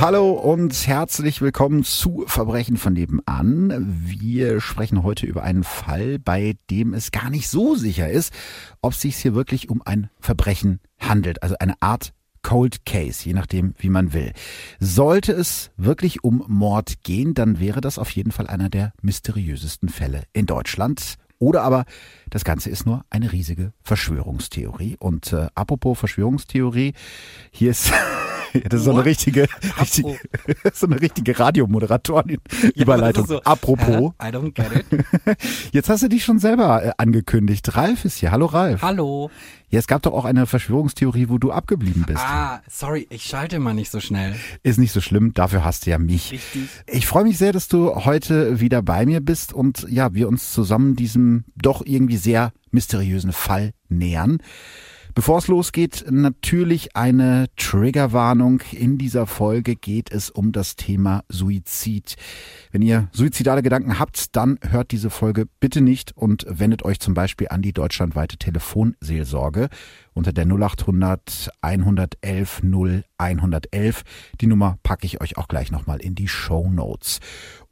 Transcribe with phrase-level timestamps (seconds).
[0.00, 4.00] Hallo und herzlich willkommen zu Verbrechen von nebenan.
[4.06, 8.32] Wir sprechen heute über einen Fall, bei dem es gar nicht so sicher ist,
[8.80, 12.12] ob es sich hier wirklich um ein Verbrechen handelt, also eine Art
[12.42, 14.32] Cold Case, je nachdem, wie man will.
[14.78, 19.88] Sollte es wirklich um Mord gehen, dann wäre das auf jeden Fall einer der mysteriösesten
[19.88, 21.16] Fälle in Deutschland.
[21.40, 21.86] Oder aber
[22.30, 24.96] das Ganze ist nur eine riesige Verschwörungstheorie.
[25.00, 26.94] Und äh, apropos Verschwörungstheorie,
[27.50, 27.92] hier ist
[28.68, 29.46] das ist so eine richtige,
[29.80, 30.18] richtige
[30.72, 33.24] so eine richtige Radiomoderatorin-Überleitung.
[33.24, 34.12] Ja, so, Apropos.
[34.22, 34.86] I don't get it.
[35.72, 37.76] Jetzt hast du dich schon selber äh, angekündigt.
[37.76, 38.30] Ralf ist hier.
[38.30, 38.82] Hallo Ralf.
[38.82, 39.30] Hallo.
[39.70, 42.20] Ja, es gab doch auch eine Verschwörungstheorie, wo du abgeblieben bist.
[42.20, 44.34] Ah, sorry, ich schalte mal nicht so schnell.
[44.62, 46.32] Ist nicht so schlimm, dafür hast du ja mich.
[46.32, 46.68] Richtig.
[46.86, 50.52] Ich freue mich sehr, dass du heute wieder bei mir bist und ja, wir uns
[50.52, 54.38] zusammen diesem doch irgendwie sehr mysteriösen Fall nähern.
[55.18, 58.62] Bevor es losgeht, natürlich eine Triggerwarnung.
[58.70, 62.14] In dieser Folge geht es um das Thema Suizid.
[62.70, 67.14] Wenn ihr suizidale Gedanken habt, dann hört diese Folge bitte nicht und wendet euch zum
[67.14, 69.70] Beispiel an die deutschlandweite Telefonseelsorge
[70.14, 74.02] unter der 0800 111 0 111.
[74.40, 77.18] Die Nummer packe ich euch auch gleich nochmal in die Show Notes.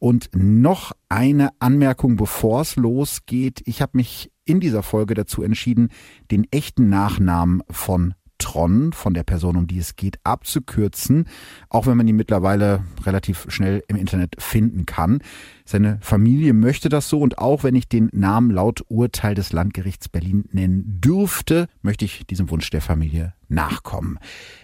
[0.01, 3.63] Und noch eine Anmerkung, bevor es losgeht.
[3.67, 5.91] Ich habe mich in dieser Folge dazu entschieden,
[6.31, 11.27] den echten Nachnamen von Tron, von der Person, um die es geht, abzukürzen,
[11.69, 15.21] auch wenn man ihn mittlerweile relativ schnell im Internet finden kann.
[15.65, 20.09] Seine Familie möchte das so und auch wenn ich den Namen laut Urteil des Landgerichts
[20.09, 24.19] Berlin nennen dürfte, möchte ich diesem Wunsch der Familie nachkommen.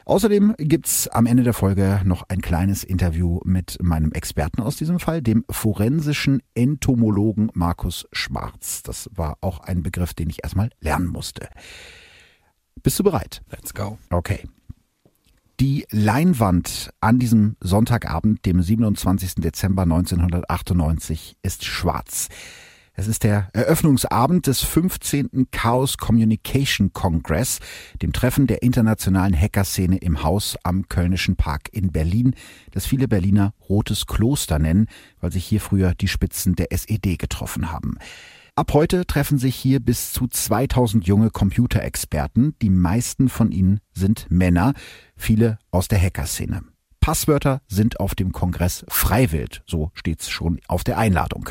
[0.04, 4.98] Außerdem gibt's am Ende der Folge noch ein kleines Interview mit meinem Experten aus diesem
[4.98, 8.82] Fall, dem forensischen Entomologen Markus Schwarz.
[8.82, 11.48] Das war auch ein Begriff, den ich erstmal lernen musste.
[12.82, 13.42] Bist du bereit?
[13.50, 13.98] Let's go.
[14.10, 14.48] Okay.
[15.60, 19.36] Die Leinwand an diesem Sonntagabend, dem 27.
[19.36, 22.28] Dezember 1998, ist schwarz.
[22.94, 25.46] Es ist der Eröffnungsabend des 15.
[25.50, 27.60] Chaos Communication Congress,
[28.02, 32.34] dem Treffen der internationalen Hackerszene im Haus am Kölnischen Park in Berlin,
[32.72, 34.88] das viele Berliner Rotes Kloster nennen,
[35.20, 37.96] weil sich hier früher die Spitzen der SED getroffen haben.
[38.54, 42.54] Ab heute treffen sich hier bis zu 2000 junge Computerexperten.
[42.60, 44.74] Die meisten von ihnen sind Männer,
[45.16, 46.60] viele aus der Hackerszene.
[47.00, 51.48] Passwörter sind auf dem Kongress freiwillig, so steht's schon auf der Einladung.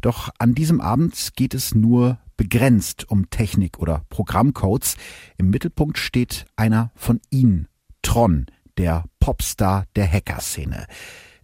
[0.00, 4.96] Doch an diesem Abend geht es nur begrenzt um Technik oder Programmcodes.
[5.38, 7.68] Im Mittelpunkt steht einer von ihnen,
[8.02, 8.46] Tron,
[8.78, 10.86] der Popstar der Hackerszene.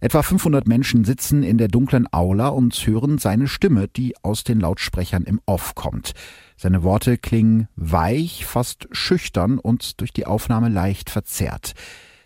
[0.01, 4.61] Etwa 500 Menschen sitzen in der dunklen Aula und hören seine Stimme, die aus den
[4.61, 6.13] Lautsprechern im Off kommt.
[6.55, 11.73] Seine Worte klingen weich, fast schüchtern und durch die Aufnahme leicht verzerrt.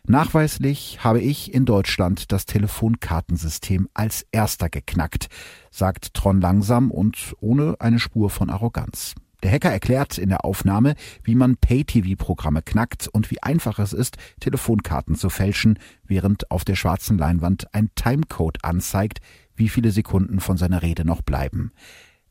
[0.06, 5.30] Nachweislich habe ich in Deutschland das Telefonkartensystem als erster geknackt,
[5.72, 9.16] sagt Tron langsam und ohne eine Spur von Arroganz.
[9.44, 14.16] Der Hacker erklärt in der Aufnahme, wie man Pay-TV-Programme knackt und wie einfach es ist,
[14.40, 19.20] Telefonkarten zu fälschen, während auf der schwarzen Leinwand ein Timecode anzeigt,
[19.56, 21.74] wie viele Sekunden von seiner Rede noch bleiben.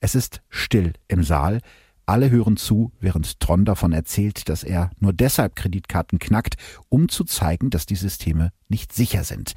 [0.00, 1.60] Es ist still im Saal.
[2.06, 6.56] Alle hören zu, während Tron davon erzählt, dass er nur deshalb Kreditkarten knackt,
[6.88, 9.52] um zu zeigen, dass die Systeme nicht sicher sind.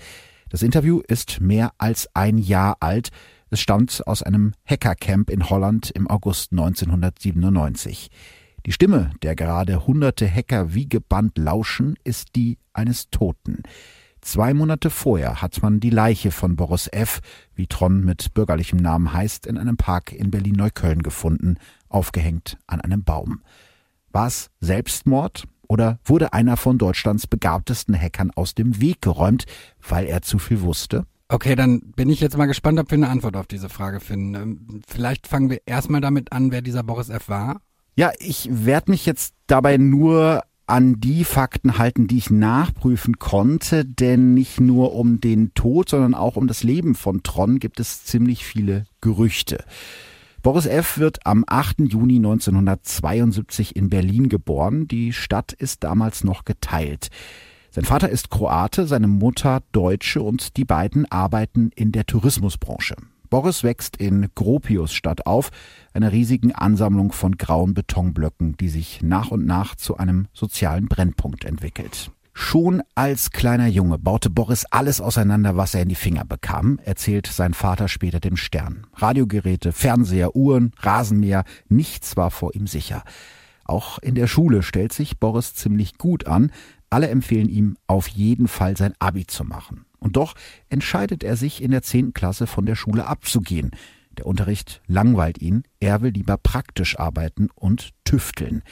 [0.49, 3.09] Das Interview ist mehr als ein Jahr alt.
[3.55, 8.09] Es stammt aus einem Hackercamp in Holland im August 1997.
[8.65, 13.63] Die Stimme, der gerade hunderte Hacker wie gebannt lauschen, ist die eines Toten.
[14.19, 17.21] Zwei Monate vorher hat man die Leiche von Boris F.,
[17.53, 21.55] wie Tron mit bürgerlichem Namen heißt, in einem Park in Berlin-Neukölln gefunden,
[21.87, 23.41] aufgehängt an einem Baum.
[24.11, 29.45] War es Selbstmord oder wurde einer von Deutschlands begabtesten Hackern aus dem Weg geräumt,
[29.79, 31.05] weil er zu viel wusste?
[31.27, 34.35] Okay, dann bin ich jetzt mal gespannt, ob wir eine Antwort auf diese Frage finden.
[34.35, 37.29] Ähm, vielleicht fangen wir erstmal damit an, wer dieser Boris F.
[37.29, 37.61] war.
[37.95, 43.85] Ja, ich werde mich jetzt dabei nur an die Fakten halten, die ich nachprüfen konnte,
[43.85, 48.03] denn nicht nur um den Tod, sondern auch um das Leben von Tron gibt es
[48.03, 49.63] ziemlich viele Gerüchte.
[50.41, 50.99] Boris F.
[50.99, 51.79] wird am 8.
[51.91, 54.87] Juni 1972 in Berlin geboren.
[54.87, 57.09] Die Stadt ist damals noch geteilt.
[57.75, 62.95] Sein Vater ist Kroate, seine Mutter Deutsche und die beiden arbeiten in der Tourismusbranche.
[63.29, 65.49] Boris wächst in Gropiusstadt auf,
[65.91, 71.43] einer riesigen Ansammlung von grauen Betonblöcken, die sich nach und nach zu einem sozialen Brennpunkt
[71.43, 72.11] entwickelt.
[72.31, 77.27] Schon als kleiner Junge baute Boris alles auseinander, was er in die Finger bekam, erzählt
[77.27, 78.87] sein Vater später dem Stern.
[78.93, 83.03] Radiogeräte, Fernseher, Uhren, Rasenmäher, nichts war vor ihm sicher.
[83.65, 86.51] Auch in der Schule stellt sich Boris ziemlich gut an.
[86.95, 89.83] Alle empfehlen ihm, auf jeden Fall sein Abi zu machen.
[89.99, 90.33] Und doch
[90.69, 93.71] entscheidet er sich in der zehnten Klasse von der Schule abzugehen.
[94.17, 98.63] Der Unterricht langweilt ihn, er will lieber praktisch arbeiten und tüfteln.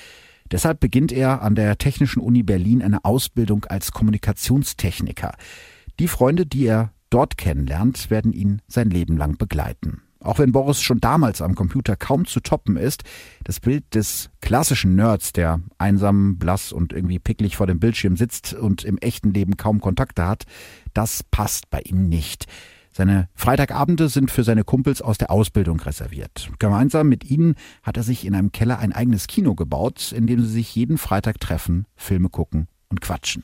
[0.49, 5.35] Deshalb beginnt er an der Technischen Uni Berlin eine Ausbildung als Kommunikationstechniker.
[5.99, 10.01] Die Freunde, die er dort kennenlernt, werden ihn sein Leben lang begleiten.
[10.23, 13.03] Auch wenn Boris schon damals am Computer kaum zu toppen ist,
[13.43, 18.53] das Bild des klassischen Nerds, der einsam, blass und irgendwie picklig vor dem Bildschirm sitzt
[18.53, 20.45] und im echten Leben kaum Kontakte hat,
[20.93, 22.47] das passt bei ihm nicht.
[22.95, 26.51] Seine Freitagabende sind für seine Kumpels aus der Ausbildung reserviert.
[26.59, 30.41] Gemeinsam mit ihnen hat er sich in einem Keller ein eigenes Kino gebaut, in dem
[30.41, 33.43] sie sich jeden Freitag treffen, Filme gucken und quatschen.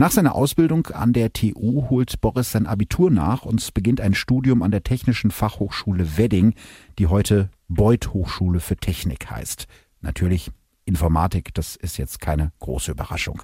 [0.00, 4.62] Nach seiner Ausbildung an der TU holt Boris sein Abitur nach und beginnt ein Studium
[4.62, 6.54] an der Technischen Fachhochschule Wedding,
[6.98, 9.66] die heute Beuth Hochschule für Technik heißt.
[10.00, 10.52] Natürlich
[10.86, 13.42] Informatik, das ist jetzt keine große Überraschung.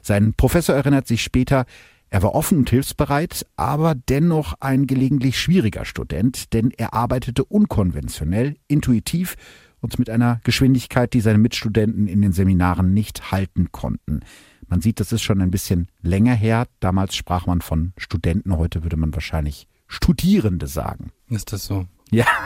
[0.00, 1.66] Sein Professor erinnert sich später,
[2.10, 8.54] er war offen und hilfsbereit, aber dennoch ein gelegentlich schwieriger Student, denn er arbeitete unkonventionell,
[8.68, 9.34] intuitiv
[9.80, 14.20] und mit einer Geschwindigkeit, die seine Mitstudenten in den Seminaren nicht halten konnten.
[14.68, 16.66] Man sieht, das ist schon ein bisschen länger her.
[16.80, 21.10] Damals sprach man von Studenten, heute würde man wahrscheinlich Studierende sagen.
[21.28, 21.86] Ist das so?
[22.10, 22.26] Ja.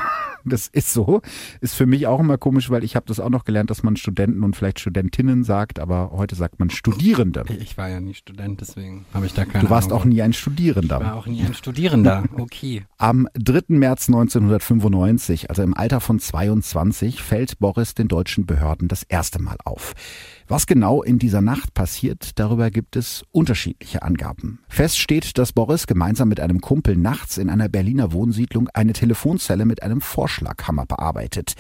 [0.45, 1.23] Das ist so.
[1.61, 3.95] Ist für mich auch immer komisch, weil ich habe das auch noch gelernt, dass man
[3.97, 7.45] Studenten und vielleicht Studentinnen sagt, aber heute sagt man Studierende.
[7.61, 10.01] Ich war ja nie Student, deswegen habe ich da keine Du warst Ahnung.
[10.01, 10.97] auch nie ein Studierender.
[11.01, 12.25] Ich war auch nie ein Studierender.
[12.33, 12.85] Okay.
[12.99, 13.67] Am 3.
[13.69, 19.59] März 1995, also im Alter von 22, fällt Boris den deutschen Behörden das erste Mal
[19.65, 19.95] auf.
[20.53, 24.59] Was genau in dieser Nacht passiert, darüber gibt es unterschiedliche Angaben.
[24.69, 29.65] Fest steht, dass Boris gemeinsam mit einem Kumpel nachts in einer Berliner Wohnsiedlung eine Telefonzelle
[29.65, 31.55] mit einem Vorschlaghammer bearbeitet.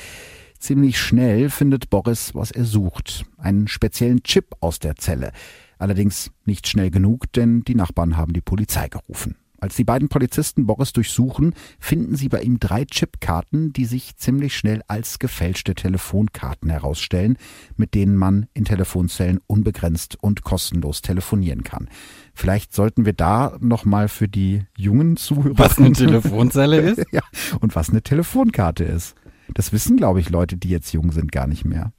[0.59, 3.25] Ziemlich schnell findet Boris, was er sucht.
[3.39, 5.33] Einen speziellen Chip aus der Zelle.
[5.79, 9.37] Allerdings nicht schnell genug, denn die Nachbarn haben die Polizei gerufen.
[9.63, 14.57] Als die beiden Polizisten Boris durchsuchen, finden sie bei ihm drei Chipkarten, die sich ziemlich
[14.57, 17.37] schnell als gefälschte Telefonkarten herausstellen,
[17.77, 21.89] mit denen man in Telefonzellen unbegrenzt und kostenlos telefonieren kann.
[22.35, 25.57] Vielleicht sollten wir da nochmal für die jungen Zuhörer.
[25.57, 27.07] Was eine Telefonzelle ist?
[27.13, 27.23] ja,
[27.61, 29.15] und was eine Telefonkarte ist.
[29.55, 31.93] Das wissen, glaube ich, Leute, die jetzt jung sind, gar nicht mehr.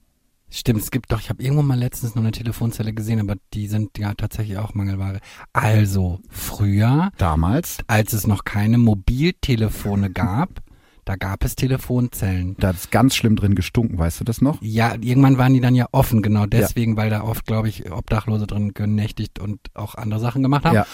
[0.56, 3.66] Stimmt, es gibt doch, ich habe irgendwo mal letztens noch eine Telefonzelle gesehen, aber die
[3.68, 5.20] sind ja tatsächlich auch Mangelware.
[5.52, 10.62] Also, früher, Damals, als es noch keine Mobiltelefone gab,
[11.06, 12.56] da gab es Telefonzellen.
[12.60, 14.62] da hat es ganz schlimm drin gestunken, weißt du das noch?
[14.62, 18.46] Ja, irgendwann waren die dann ja offen, genau deswegen, weil da oft, glaube ich, Obdachlose
[18.46, 20.76] drin genächtigt und auch andere Sachen gemacht haben.
[20.76, 20.86] Ja.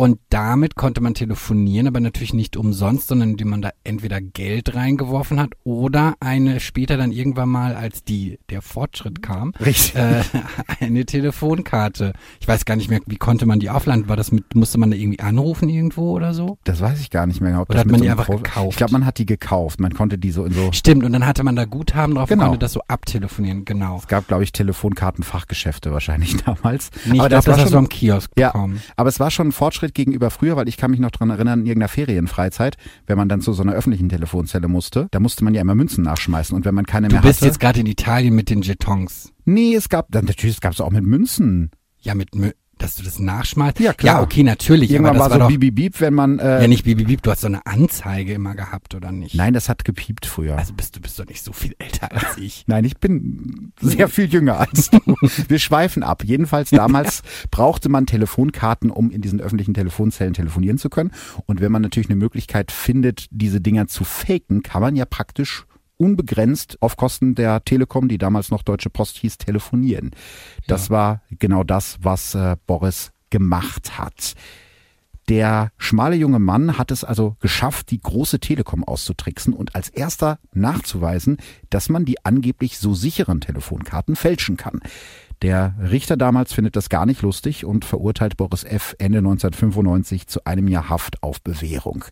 [0.00, 4.76] Und damit konnte man telefonieren, aber natürlich nicht umsonst, sondern indem man da entweder Geld
[4.76, 9.96] reingeworfen hat oder eine später dann irgendwann mal, als die der Fortschritt kam, Richtig.
[9.96, 10.22] äh,
[10.80, 12.12] eine Telefonkarte.
[12.40, 14.08] Ich weiß gar nicht mehr, wie konnte man die aufladen?
[14.08, 16.58] War das mit, musste man da irgendwie anrufen irgendwo oder so?
[16.62, 17.62] Das weiß ich gar nicht mehr genau.
[17.62, 18.70] ob Oder das hat man so die einfach Pro- gekauft?
[18.70, 19.80] Ich glaube, man hat die gekauft.
[19.80, 20.70] Man konnte die so in so.
[20.70, 22.44] Stimmt, und dann hatte man da Guthaben drauf Genau.
[22.44, 23.96] und konnte das so abtelefonieren, genau.
[23.98, 26.90] Es gab, glaube ich, Telefonkartenfachgeschäfte wahrscheinlich damals.
[27.04, 28.80] Nee, ich aber glaube, das das war hast du am Kiosk ja, bekommen.
[28.96, 31.60] aber es war schon ein Fortschritt gegenüber früher, weil ich kann mich noch dran erinnern,
[31.60, 32.76] in irgendeiner Ferienfreizeit,
[33.06, 36.04] wenn man dann zu so einer öffentlichen Telefonzelle musste, da musste man ja immer Münzen
[36.04, 37.46] nachschmeißen und wenn man keine Du mehr bist hatte.
[37.46, 39.32] jetzt gerade in Italien mit den Jetons.
[39.44, 41.70] nee, es gab, dann natürlich, es gab es auch mit Münzen.
[42.00, 43.80] Ja, mit, Mö- dass du das nachschmalst?
[43.80, 44.16] Ja, klar.
[44.16, 44.90] Ja, okay, natürlich.
[44.90, 47.04] Irgendwann aber war das so war doch, Bibi Bieb, wenn man, äh, ja nicht Bibi
[47.04, 49.34] Bieb, du hast so eine Anzeige immer gehabt, oder nicht?
[49.34, 50.56] nein, das hat gepiept früher.
[50.56, 52.64] Also bist du bist doch nicht so viel älter als ich.
[52.66, 54.98] Nein, ich bin sehr viel jünger als du.
[55.48, 56.22] Wir schweifen ab.
[56.24, 61.10] Jedenfalls damals brauchte man Telefonkarten, um in diesen öffentlichen Telefonzellen telefonieren zu können.
[61.46, 65.64] Und wenn man natürlich eine Möglichkeit findet, diese Dinger zu faken, kann man ja praktisch
[65.98, 70.12] unbegrenzt auf Kosten der Telekom, die damals noch Deutsche Post hieß, telefonieren.
[70.66, 74.34] Das war genau das, was äh, Boris gemacht hat.
[75.28, 80.38] Der schmale junge Mann hat es also geschafft, die große Telekom auszutricksen und als erster
[80.54, 81.36] nachzuweisen,
[81.68, 84.80] dass man die angeblich so sicheren Telefonkarten fälschen kann.
[85.42, 88.96] Der Richter damals findet das gar nicht lustig und verurteilt Boris F.
[88.98, 92.06] Ende 1995 zu einem Jahr Haft auf Bewährung.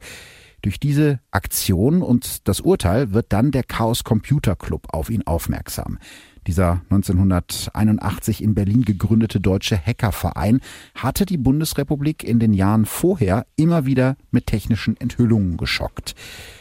[0.66, 6.00] Durch diese Aktion und das Urteil wird dann der Chaos Computer Club auf ihn aufmerksam.
[6.46, 10.60] Dieser 1981 in Berlin gegründete deutsche Hackerverein
[10.94, 16.14] hatte die Bundesrepublik in den Jahren vorher immer wieder mit technischen Enthüllungen geschockt.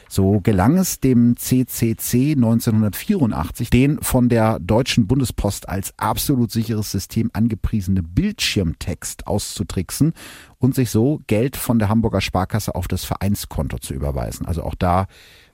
[0.10, 7.30] So gelang es dem CCC 1984, den von der Deutschen Bundespost als absolut sicheres System
[7.34, 10.14] angepriesene Bildschirmtext auszutricksen
[10.58, 14.46] und sich so Geld von der Hamburger Sparkasse auf das Vereinskonto zu überweisen.
[14.46, 15.08] Also auch da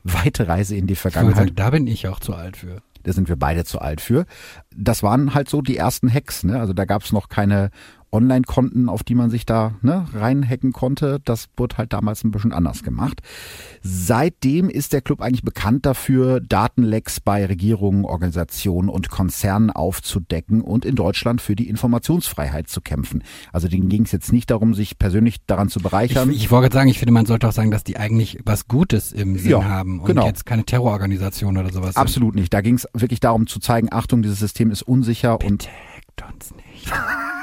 [0.03, 1.37] weite Reise in die Vergangenheit.
[1.37, 2.81] Sagen, da bin ich auch zu alt für.
[3.03, 4.25] Da sind wir beide zu alt für.
[4.75, 6.43] Das waren halt so die ersten Hacks.
[6.43, 6.59] Ne?
[6.59, 7.69] Also da gab es noch keine
[8.11, 11.19] Online-Konten, auf die man sich da ne, reinhacken konnte.
[11.23, 13.21] Das wurde halt damals ein bisschen anders gemacht.
[13.81, 20.85] Seitdem ist der Club eigentlich bekannt dafür, Datenlecks bei Regierungen, Organisationen und Konzernen aufzudecken und
[20.85, 23.23] in Deutschland für die Informationsfreiheit zu kämpfen.
[23.53, 26.29] Also denen ging es jetzt nicht darum, sich persönlich daran zu bereichern.
[26.31, 29.11] Ich, ich wollte sagen, ich finde, man sollte auch sagen, dass die eigentlich was Gutes
[29.11, 30.25] im Sinn ja, haben und genau.
[30.25, 31.95] jetzt keine Terrororganisation oder sowas.
[31.95, 32.41] Absolut sind.
[32.41, 32.53] nicht.
[32.53, 36.33] Da ging es wirklich darum zu zeigen, Achtung, dieses System ist unsicher Bitte und hackt
[36.33, 36.91] uns nicht.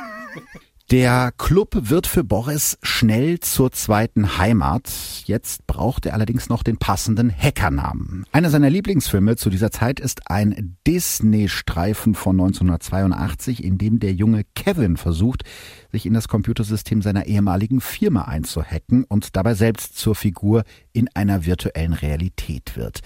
[0.91, 4.91] Der Club wird für Boris schnell zur zweiten Heimat.
[5.27, 8.25] Jetzt braucht er allerdings noch den passenden Hackernamen.
[8.33, 14.45] Einer seiner Lieblingsfilme zu dieser Zeit ist ein Disney-Streifen von 1982, in dem der junge
[14.55, 15.43] Kevin versucht,
[15.93, 21.45] sich in das Computersystem seiner ehemaligen Firma einzuhacken und dabei selbst zur Figur in einer
[21.45, 23.01] virtuellen Realität wird.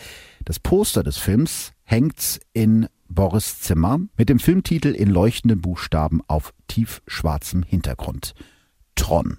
[0.44, 6.54] Das Poster des Films hängt in Boris Zimmer mit dem Filmtitel in leuchtenden Buchstaben auf
[6.68, 8.34] tiefschwarzem Hintergrund.
[8.94, 9.38] Tron.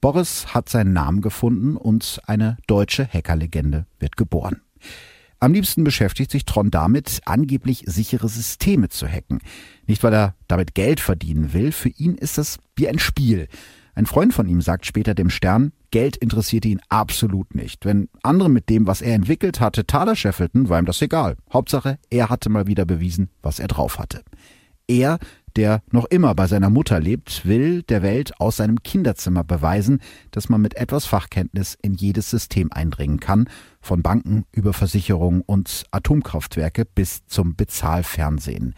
[0.00, 4.62] Boris hat seinen Namen gefunden und eine deutsche Hackerlegende wird geboren.
[5.40, 9.40] Am liebsten beschäftigt sich Tron damit, angeblich sichere Systeme zu hacken.
[9.86, 13.48] Nicht, weil er damit Geld verdienen will, für ihn ist das wie ein Spiel.
[13.94, 17.84] Ein Freund von ihm sagt später dem Stern, Geld interessierte ihn absolut nicht.
[17.84, 21.36] Wenn andere mit dem, was er entwickelt hatte, Taler scheffelten, war ihm das egal.
[21.52, 24.22] Hauptsache, er hatte mal wieder bewiesen, was er drauf hatte.
[24.86, 25.18] Er,
[25.56, 30.48] der noch immer bei seiner Mutter lebt, will der Welt aus seinem Kinderzimmer beweisen, dass
[30.48, 33.48] man mit etwas Fachkenntnis in jedes System eindringen kann,
[33.80, 38.74] von Banken über Versicherungen und Atomkraftwerke bis zum Bezahlfernsehen.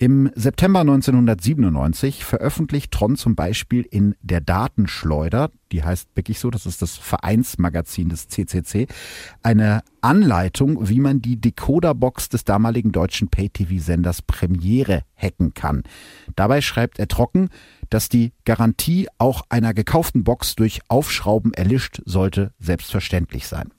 [0.00, 6.66] Im September 1997 veröffentlicht Tron zum Beispiel in der Datenschleuder, die heißt wirklich so, das
[6.66, 8.86] ist das Vereinsmagazin des CCC,
[9.42, 15.82] eine Anleitung, wie man die Decoderbox des damaligen deutschen Pay-TV-Senders Premiere hacken kann.
[16.36, 17.48] Dabei schreibt er trocken,
[17.90, 23.72] dass die Garantie auch einer gekauften Box durch Aufschrauben erlischt sollte selbstverständlich sein.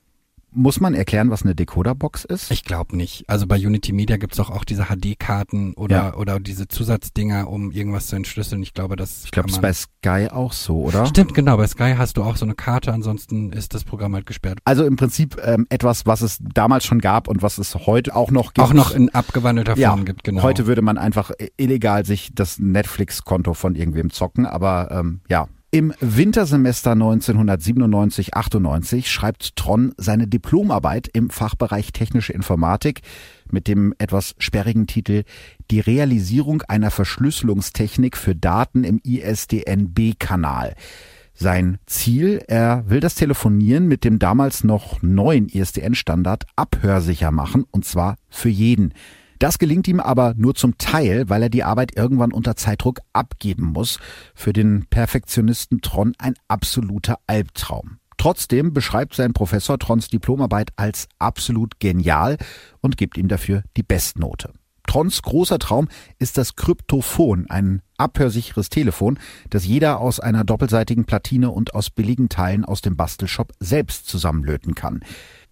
[0.52, 2.50] Muss man erklären, was eine Decoderbox ist?
[2.50, 3.24] Ich glaube nicht.
[3.28, 6.14] Also bei Unity Media gibt's doch auch diese HD-Karten oder, ja.
[6.14, 8.62] oder diese Zusatzdinger, um irgendwas zu entschlüsseln.
[8.62, 11.06] Ich glaube, das Ich glaube, es ist bei Sky auch so, oder?
[11.06, 11.56] Stimmt, genau.
[11.56, 14.58] Bei Sky hast du auch so eine Karte, ansonsten ist das Programm halt gesperrt.
[14.64, 18.30] Also im Prinzip ähm, etwas, was es damals schon gab und was es heute auch
[18.30, 18.66] noch gibt.
[18.66, 20.42] Auch noch in abgewandelter Form ja, gibt, genau.
[20.42, 25.94] Heute würde man einfach illegal sich das Netflix-Konto von irgendwem zocken, aber ähm, ja, im
[26.00, 33.02] Wintersemester 1997-98 schreibt Tron seine Diplomarbeit im Fachbereich Technische Informatik
[33.52, 35.22] mit dem etwas sperrigen Titel
[35.70, 40.74] Die Realisierung einer Verschlüsselungstechnik für Daten im ISDN-B-Kanal.
[41.34, 47.84] Sein Ziel, er will das Telefonieren mit dem damals noch neuen ISDN-Standard abhörsicher machen, und
[47.84, 48.92] zwar für jeden.
[49.40, 53.72] Das gelingt ihm aber nur zum Teil, weil er die Arbeit irgendwann unter Zeitdruck abgeben
[53.72, 53.98] muss.
[54.34, 57.96] Für den Perfektionisten Tron ein absoluter Albtraum.
[58.18, 62.36] Trotzdem beschreibt sein Professor Trons Diplomarbeit als absolut genial
[62.82, 64.52] und gibt ihm dafür die Bestnote.
[64.86, 69.18] Trons großer Traum ist das Kryptophon, ein abhörsicheres Telefon,
[69.48, 74.74] das jeder aus einer doppelseitigen Platine und aus billigen Teilen aus dem Bastelshop selbst zusammenlöten
[74.74, 75.00] kann.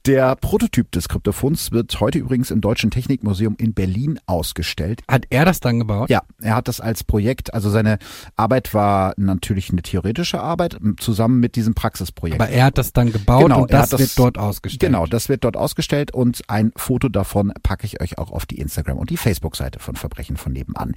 [0.09, 5.03] Der Prototyp des Kryptophons wird heute übrigens im Deutschen Technikmuseum in Berlin ausgestellt.
[5.07, 6.09] Hat er das dann gebaut?
[6.09, 7.99] Ja, er hat das als Projekt, also seine
[8.35, 12.41] Arbeit war natürlich eine theoretische Arbeit zusammen mit diesem Praxisprojekt.
[12.41, 14.81] Aber er hat das dann gebaut genau, und das, das wird dort ausgestellt.
[14.81, 18.61] Genau, das wird dort ausgestellt und ein Foto davon packe ich euch auch auf die
[18.61, 20.95] Instagram und die Facebook-Seite von Verbrechen von nebenan.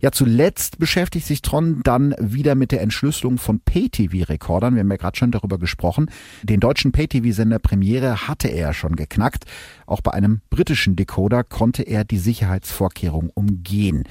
[0.00, 4.74] Ja, zuletzt beschäftigt sich Tron dann wieder mit der Entschlüsselung von Pay-TV-Rekordern.
[4.74, 6.10] Wir haben ja gerade schon darüber gesprochen.
[6.42, 9.44] Den deutschen Pay-TV-Sender Premiere hatte er schon geknackt.
[9.86, 14.04] Auch bei einem britischen Decoder konnte er die Sicherheitsvorkehrungen umgehen.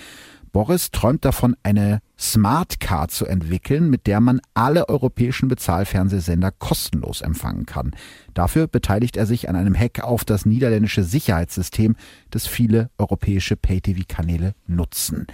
[0.56, 7.20] Boris träumt davon, eine Smart Card zu entwickeln, mit der man alle europäischen Bezahlfernsehsender kostenlos
[7.20, 7.94] empfangen kann.
[8.34, 11.98] Dafür beteiligt er sich an einem Hack auf das niederländische Sicherheitssystem,
[12.32, 15.28] das viele europäische Pay-TV-Kanäle nutzen.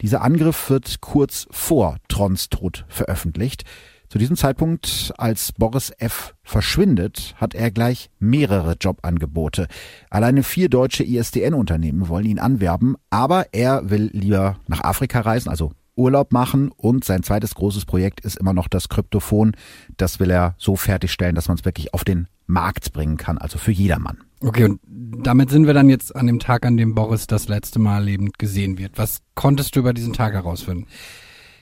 [0.00, 3.64] Dieser Angriff wird kurz vor Trons Tod veröffentlicht.
[4.08, 6.34] Zu diesem Zeitpunkt, als Boris F.
[6.42, 9.68] verschwindet, hat er gleich mehrere Jobangebote.
[10.08, 15.72] Alleine vier deutsche ISDN-Unternehmen wollen ihn anwerben, aber er will lieber nach Afrika reisen, also
[15.98, 19.52] Urlaub machen und sein zweites großes Projekt ist immer noch das Kryptophon.
[19.96, 23.58] Das will er so fertigstellen, dass man es wirklich auf den Markt bringen kann, also
[23.58, 24.18] für jedermann.
[24.40, 27.78] Okay, und damit sind wir dann jetzt an dem Tag, an dem Boris das letzte
[27.78, 28.96] Mal lebend gesehen wird.
[28.96, 30.86] Was konntest du über diesen Tag herausfinden?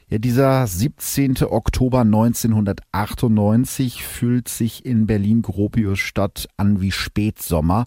[0.09, 1.39] Ja, dieser 17.
[1.43, 7.87] Oktober 1998 fühlt sich in Berlin-Gropiusstadt an wie Spätsommer,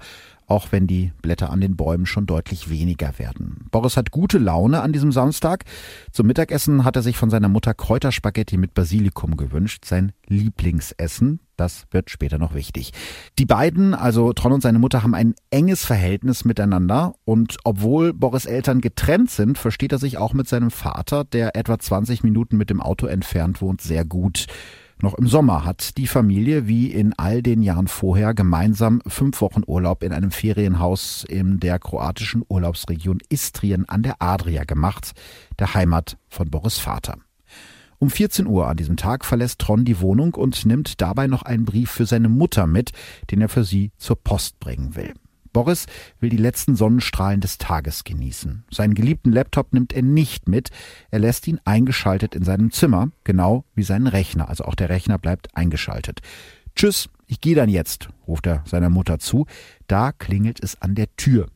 [0.49, 3.67] auch wenn die Blätter an den Bäumen schon deutlich weniger werden.
[3.71, 5.65] Boris hat gute Laune an diesem Samstag.
[6.11, 11.39] Zum Mittagessen hat er sich von seiner Mutter Kräuterspaghetti mit Basilikum gewünscht, sein Lieblingsessen.
[11.55, 12.93] Das wird später noch wichtig.
[13.37, 18.45] Die beiden, also Tron und seine Mutter, haben ein enges Verhältnis miteinander und obwohl Boris
[18.45, 22.69] Eltern getrennt sind, versteht er sich auch mit seinem Vater, der etwa 20 Minuten mit
[22.69, 24.47] dem Auto entfernt wohnt, sehr gut.
[25.01, 29.61] Noch im Sommer hat die Familie wie in all den Jahren vorher gemeinsam fünf Wochen
[29.65, 35.13] Urlaub in einem Ferienhaus in der kroatischen Urlaubsregion Istrien an der Adria gemacht,
[35.57, 37.15] der Heimat von Boris Vater.
[37.97, 41.63] Um 14 Uhr an diesem Tag verlässt Tron die Wohnung und nimmt dabei noch einen
[41.63, 42.91] Brief für seine Mutter mit,
[43.31, 45.13] den er für sie zur Post bringen will.
[45.53, 45.85] Boris
[46.19, 48.63] will die letzten Sonnenstrahlen des Tages genießen.
[48.71, 50.69] Seinen geliebten Laptop nimmt er nicht mit.
[51.11, 54.49] Er lässt ihn eingeschaltet in seinem Zimmer, genau wie seinen Rechner.
[54.49, 56.21] Also auch der Rechner bleibt eingeschaltet.
[56.75, 59.45] Tschüss, ich gehe dann jetzt, ruft er seiner Mutter zu.
[59.87, 61.47] Da klingelt es an der Tür.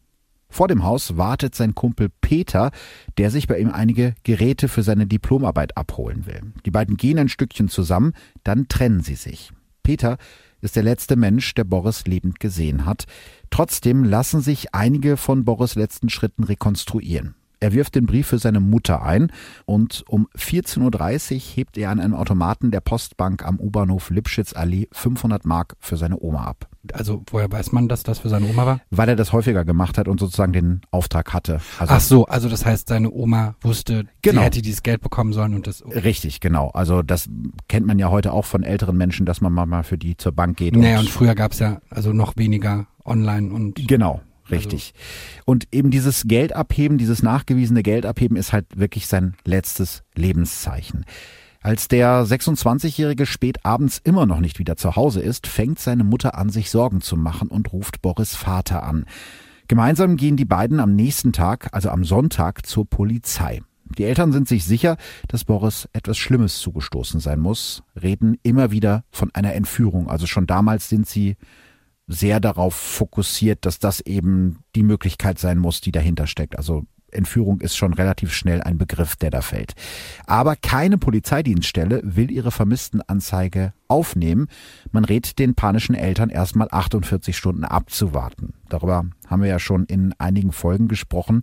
[0.50, 2.70] Vor dem Haus wartet sein Kumpel Peter,
[3.18, 6.42] der sich bei ihm einige Geräte für seine Diplomarbeit abholen will.
[6.64, 9.52] Die beiden gehen ein Stückchen zusammen, dann trennen sie sich.
[9.82, 10.18] Peter
[10.62, 13.06] ist der letzte Mensch, der Boris lebend gesehen hat.
[13.54, 17.36] Trotzdem lassen sich einige von Boris letzten Schritten rekonstruieren.
[17.60, 19.32] Er wirft den Brief für seine Mutter ein
[19.66, 25.46] und um 14.30 Uhr hebt er an einem Automaten der Postbank am U-Bahnhof Lipschitz-Allee 500
[25.46, 26.68] Mark für seine Oma ab.
[26.94, 28.82] Also woher weiß man, dass das für seine Oma war?
[28.90, 31.62] Weil er das häufiger gemacht hat und sozusagen den Auftrag hatte.
[31.78, 34.42] Also Ach so, also das heißt, seine Oma wusste, genau.
[34.42, 35.86] sie hätte dieses Geld bekommen sollen und das.
[35.86, 36.00] Okay.
[36.00, 36.72] Richtig, genau.
[36.72, 37.30] Also das
[37.70, 40.58] kennt man ja heute auch von älteren Menschen, dass man mal für die zur Bank
[40.58, 40.76] geht.
[40.76, 43.88] Naja, und, und früher gab es ja also noch weniger online und.
[43.88, 44.22] Genau.
[44.52, 44.94] Richtig.
[44.94, 45.44] Also.
[45.46, 51.06] Und eben dieses Geld abheben, dieses nachgewiesene Geld abheben ist halt wirklich sein letztes Lebenszeichen.
[51.62, 56.38] Als der 26-Jährige spät abends immer noch nicht wieder zu Hause ist, fängt seine Mutter
[56.38, 59.06] an, sich Sorgen zu machen und ruft Boris Vater an.
[59.70, 63.62] Gemeinsam gehen die beiden am nächsten Tag, also am Sonntag, zur Polizei.
[63.98, 64.98] Die Eltern sind sich sicher,
[65.30, 70.10] dass Boris etwas Schlimmes zugestoßen sein muss, reden immer wieder von einer Entführung.
[70.10, 71.38] Also schon damals sind sie
[72.08, 76.58] sehr darauf fokussiert, dass das eben die Möglichkeit sein muss, die dahinter steckt.
[76.58, 79.74] Also Entführung ist schon relativ schnell ein Begriff, der da fällt.
[80.26, 84.48] Aber keine Polizeidienststelle will ihre Vermisstenanzeige aufnehmen.
[84.92, 88.54] Man rät den panischen Eltern erstmal 48 Stunden abzuwarten.
[88.70, 91.42] Darüber haben wir ja schon in einigen Folgen gesprochen.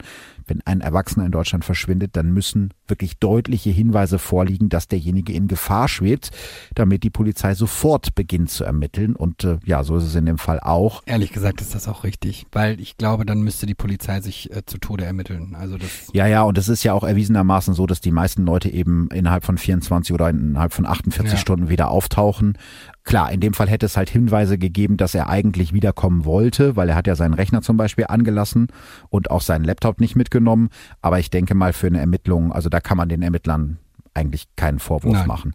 [0.50, 5.46] Wenn ein Erwachsener in Deutschland verschwindet, dann müssen wirklich deutliche Hinweise vorliegen, dass derjenige in
[5.46, 6.32] Gefahr schwebt,
[6.74, 9.14] damit die Polizei sofort beginnt zu ermitteln.
[9.14, 11.04] Und äh, ja, so ist es in dem Fall auch.
[11.06, 14.66] Ehrlich gesagt ist das auch richtig, weil ich glaube, dann müsste die Polizei sich äh,
[14.66, 15.54] zu Tode ermitteln.
[15.54, 18.68] Also das ja, ja, und es ist ja auch erwiesenermaßen so, dass die meisten Leute
[18.68, 21.38] eben innerhalb von 24 oder innerhalb von 48 ja.
[21.38, 22.58] Stunden wieder auftauchen.
[23.04, 26.88] Klar, in dem Fall hätte es halt Hinweise gegeben, dass er eigentlich wiederkommen wollte, weil
[26.90, 28.68] er hat ja seinen Rechner zum Beispiel angelassen
[29.08, 30.68] und auch seinen Laptop nicht mitgenommen.
[31.00, 33.78] Aber ich denke mal für eine Ermittlung, also da kann man den Ermittlern
[34.12, 35.26] eigentlich keinen Vorwurf Nein.
[35.26, 35.54] machen.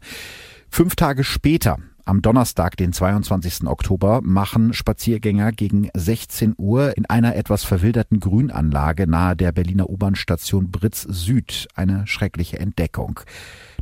[0.70, 3.68] Fünf Tage später, am Donnerstag, den 22.
[3.68, 10.72] Oktober, machen Spaziergänger gegen 16 Uhr in einer etwas verwilderten Grünanlage nahe der Berliner U-Bahn-Station
[10.72, 13.22] Britz Süd eine schreckliche Entdeckung.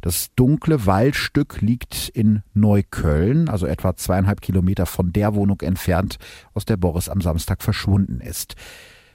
[0.03, 6.17] Das dunkle Waldstück liegt in Neukölln, also etwa zweieinhalb Kilometer von der Wohnung entfernt,
[6.53, 8.55] aus der Boris am Samstag verschwunden ist.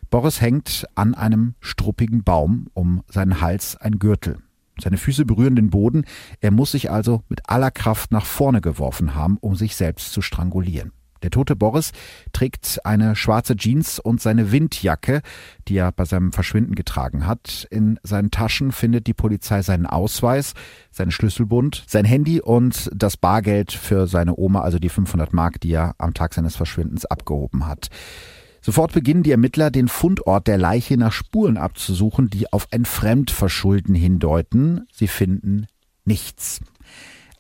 [0.08, 4.38] Boris hängt an einem struppigen Baum, um seinen Hals ein Gürtel.
[4.80, 6.06] Seine Füße berühren den Boden,
[6.40, 10.22] er muss sich also mit aller Kraft nach vorne geworfen haben, um sich selbst zu
[10.22, 10.92] strangulieren.
[11.22, 11.92] Der tote Boris
[12.32, 15.22] trägt eine schwarze Jeans und seine Windjacke,
[15.66, 17.66] die er bei seinem Verschwinden getragen hat.
[17.70, 20.54] In seinen Taschen findet die Polizei seinen Ausweis,
[20.90, 25.72] seinen Schlüsselbund, sein Handy und das Bargeld für seine Oma, also die 500 Mark, die
[25.72, 27.88] er am Tag seines Verschwindens abgehoben hat.
[28.60, 33.94] Sofort beginnen die Ermittler, den Fundort der Leiche nach Spuren abzusuchen, die auf ein Fremdverschulden
[33.94, 34.86] hindeuten.
[34.92, 35.66] Sie finden
[36.04, 36.60] nichts.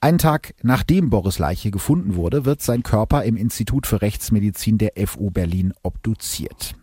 [0.00, 4.92] Einen Tag nachdem Boris Leiche gefunden wurde, wird sein Körper im Institut für Rechtsmedizin der
[5.06, 6.76] FU Berlin obduziert.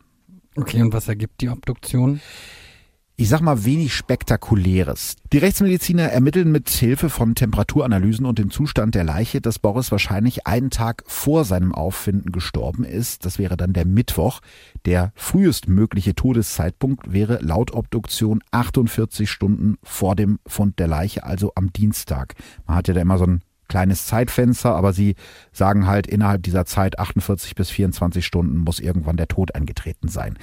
[0.57, 2.19] Okay, und was ergibt die Obduktion?
[3.17, 5.15] Ich sag mal, wenig Spektakuläres.
[5.31, 10.45] Die Rechtsmediziner ermitteln mit Hilfe von Temperaturanalysen und dem Zustand der Leiche, dass Boris wahrscheinlich
[10.45, 13.25] einen Tag vor seinem Auffinden gestorben ist.
[13.25, 14.41] Das wäre dann der Mittwoch.
[14.83, 21.71] Der frühestmögliche Todeszeitpunkt wäre laut Obduktion 48 Stunden vor dem Fund der Leiche, also am
[21.71, 22.33] Dienstag.
[22.67, 25.15] Man hat ja da immer so ein kleines Zeitfenster, aber sie
[25.51, 30.37] sagen halt, innerhalb dieser Zeit 48 bis 24 Stunden muss irgendwann der Tod eingetreten sein.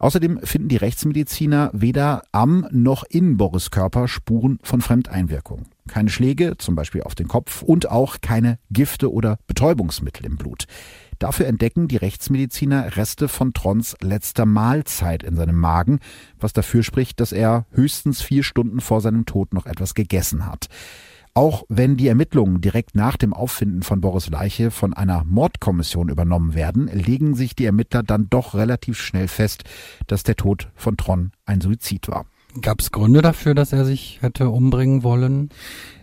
[0.00, 5.66] Außerdem finden die Rechtsmediziner weder am noch in Boris Körper Spuren von Fremdeinwirkung.
[5.88, 10.64] Keine Schläge, zum Beispiel auf den Kopf, und auch keine Gifte oder Betäubungsmittel im Blut.
[11.18, 16.00] Dafür entdecken die Rechtsmediziner Reste von Trons letzter Mahlzeit in seinem Magen,
[16.38, 20.68] was dafür spricht, dass er höchstens vier Stunden vor seinem Tod noch etwas gegessen hat.
[21.34, 26.54] Auch wenn die Ermittlungen direkt nach dem Auffinden von Boris Leiche von einer Mordkommission übernommen
[26.54, 29.64] werden, legen sich die Ermittler dann doch relativ schnell fest,
[30.06, 32.26] dass der Tod von Tron ein Suizid war.
[32.60, 35.50] Gab es Gründe dafür, dass er sich hätte umbringen wollen?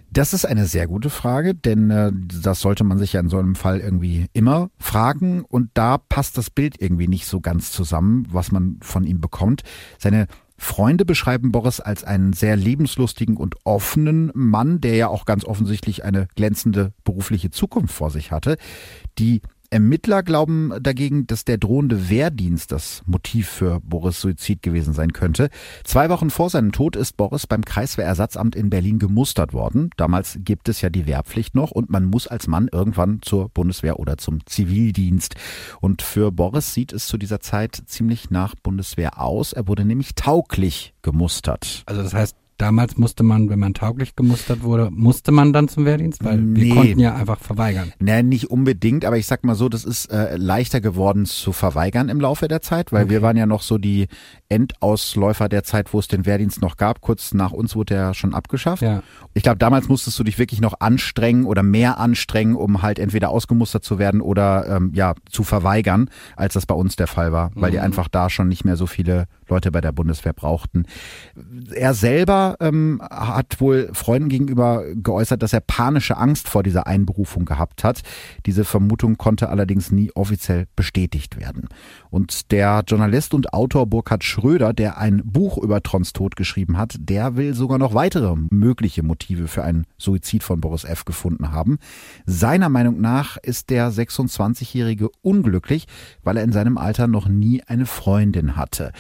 [0.10, 3.38] Das ist eine sehr gute Frage, denn äh, das sollte man sich ja in so
[3.38, 5.44] einem Fall irgendwie immer fragen.
[5.44, 9.64] Und da passt das Bild irgendwie nicht so ganz zusammen, was man von ihm bekommt.
[10.00, 15.46] Seine Freunde beschreiben Boris als einen sehr lebenslustigen und offenen Mann, der ja auch ganz
[15.46, 18.58] offensichtlich eine glänzende berufliche Zukunft vor sich hatte.
[19.20, 25.14] Die Ermittler glauben dagegen, dass der drohende Wehrdienst das Motiv für Boris Suizid gewesen sein
[25.14, 25.50] könnte.
[25.84, 29.90] Zwei Wochen vor seinem Tod ist Boris beim Kreiswehrersatzamt in Berlin gemustert worden.
[29.98, 34.00] Damals gibt es ja die Wehrpflicht noch und man muss als Mann irgendwann zur Bundeswehr
[34.00, 35.36] oder zum Zivildienst.
[35.82, 39.54] Und für Boris sieht es zu dieser Zeit ziemlich nach Bundeswehr aus.
[39.54, 41.84] Er wurde nämlich tauglich gemustert.
[41.86, 45.86] Also das heißt, Damals musste man, wenn man tauglich gemustert wurde, musste man dann zum
[45.86, 46.62] Wehrdienst, weil nee.
[46.62, 47.94] wir konnten ja einfach verweigern.
[48.00, 52.10] Nee, nicht unbedingt, aber ich sag mal so, das ist äh, leichter geworden zu verweigern
[52.10, 53.12] im Laufe der Zeit, weil okay.
[53.12, 54.08] wir waren ja noch so die
[54.50, 57.02] Endausläufer der Zeit, wo es den Wehrdienst noch gab.
[57.02, 58.82] Kurz nach uns wurde er schon abgeschafft.
[58.82, 59.04] Ja.
[59.34, 63.30] Ich glaube, damals musstest du dich wirklich noch anstrengen oder mehr anstrengen, um halt entweder
[63.30, 67.52] ausgemustert zu werden oder ähm, ja zu verweigern, als das bei uns der Fall war,
[67.54, 67.74] weil mhm.
[67.74, 70.86] die einfach da schon nicht mehr so viele Leute bei der Bundeswehr brauchten.
[71.74, 77.46] Er selber ähm, hat wohl Freunden gegenüber geäußert, dass er panische Angst vor dieser Einberufung
[77.46, 78.02] gehabt hat.
[78.46, 81.68] Diese Vermutung konnte allerdings nie offiziell bestätigt werden.
[82.10, 86.96] Und der Journalist und Autor Burkhard Schröder, der ein Buch über Trons Tod geschrieben hat,
[87.00, 91.06] der will sogar noch weitere mögliche Motive für einen Suizid von Boris F.
[91.06, 91.78] gefunden haben.
[92.26, 95.88] Seiner Meinung nach ist der 26-Jährige unglücklich,
[96.24, 98.92] weil er in seinem Alter noch nie eine Freundin hatte.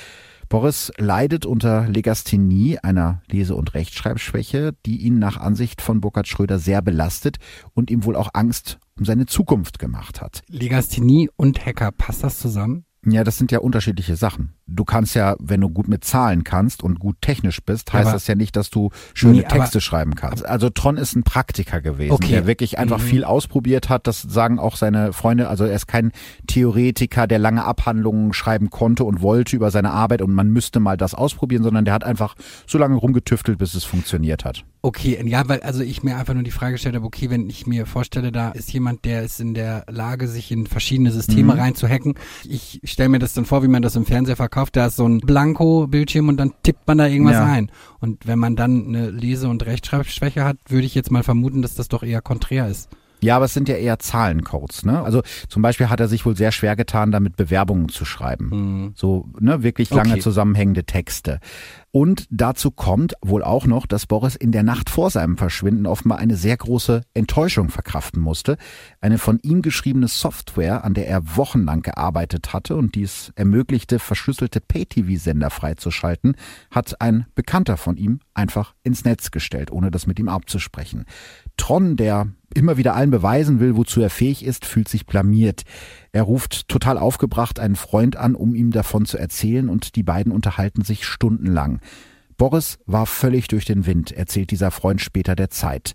[0.49, 6.57] Boris leidet unter Legasthenie, einer Lese- und Rechtschreibschwäche, die ihn nach Ansicht von Burkhard Schröder
[6.57, 7.37] sehr belastet
[7.73, 10.43] und ihm wohl auch Angst um seine Zukunft gemacht hat.
[10.47, 12.86] Legasthenie und Hacker, passt das zusammen?
[13.09, 14.53] Ja, das sind ja unterschiedliche Sachen.
[14.67, 18.13] Du kannst ja, wenn du gut mit Zahlen kannst und gut technisch bist, heißt aber
[18.13, 20.45] das ja nicht, dass du schöne nee, Texte schreiben kannst.
[20.45, 22.31] Also Tron ist ein Praktiker gewesen, okay.
[22.31, 23.03] der wirklich einfach mhm.
[23.03, 24.07] viel ausprobiert hat.
[24.07, 25.47] Das sagen auch seine Freunde.
[25.47, 26.11] Also er ist kein
[26.47, 30.97] Theoretiker, der lange Abhandlungen schreiben konnte und wollte über seine Arbeit und man müsste mal
[30.97, 34.65] das ausprobieren, sondern der hat einfach so lange rumgetüftelt, bis es funktioniert hat.
[34.87, 37.67] Okay, ja, weil also ich mir einfach nur die Frage gestellt habe, okay, wenn ich
[37.67, 41.59] mir vorstelle, da ist jemand, der ist in der Lage, sich in verschiedene Systeme mhm.
[41.59, 42.13] reinzuhacken.
[42.47, 44.77] Ich stelle mir das dann vor, wie man das im Fernseher verkauft.
[44.77, 47.45] Da ist so ein Blanko-Bildschirm und dann tippt man da irgendwas ja.
[47.45, 47.69] ein.
[47.99, 51.75] Und wenn man dann eine Lese- und Rechtschreibschwäche hat, würde ich jetzt mal vermuten, dass
[51.75, 52.87] das doch eher konträr ist.
[53.19, 55.01] Ja, aber es sind ja eher Zahlencodes, ne?
[55.01, 58.49] Also zum Beispiel hat er sich wohl sehr schwer getan, damit Bewerbungen zu schreiben.
[58.49, 58.91] Mhm.
[58.95, 60.21] So, ne, wirklich lange okay.
[60.21, 61.39] zusammenhängende Texte.
[61.97, 66.19] Und dazu kommt wohl auch noch, dass Boris in der Nacht vor seinem Verschwinden offenbar
[66.19, 68.57] eine sehr große Enttäuschung verkraften musste.
[69.01, 74.61] Eine von ihm geschriebene Software, an der er wochenlang gearbeitet hatte und dies ermöglichte, verschlüsselte
[74.61, 76.35] Pay-TV-Sender freizuschalten,
[76.69, 81.05] hat ein Bekannter von ihm einfach ins Netz gestellt, ohne das mit ihm abzusprechen.
[81.57, 85.63] Tron, der immer wieder allen beweisen will, wozu er fähig ist, fühlt sich blamiert.
[86.11, 90.31] Er ruft total aufgebracht einen Freund an, um ihm davon zu erzählen, und die beiden
[90.31, 91.79] unterhalten sich stundenlang.
[92.37, 95.93] Boris war völlig durch den Wind, erzählt dieser Freund später der Zeit.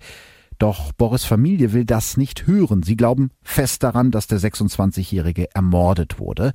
[0.58, 2.82] Doch Boris Familie will das nicht hören.
[2.82, 6.52] Sie glauben fest daran, dass der 26-Jährige ermordet wurde.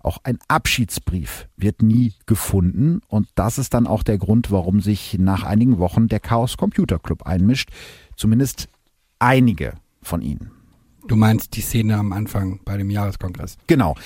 [0.00, 5.16] Auch ein Abschiedsbrief wird nie gefunden und das ist dann auch der Grund, warum sich
[5.18, 7.70] nach einigen Wochen der Chaos Computer Club einmischt.
[8.16, 8.68] Zumindest
[9.18, 10.50] einige von ihnen.
[11.08, 13.58] Du meinst die Szene am Anfang bei dem Jahreskongress?
[13.66, 13.96] Genau.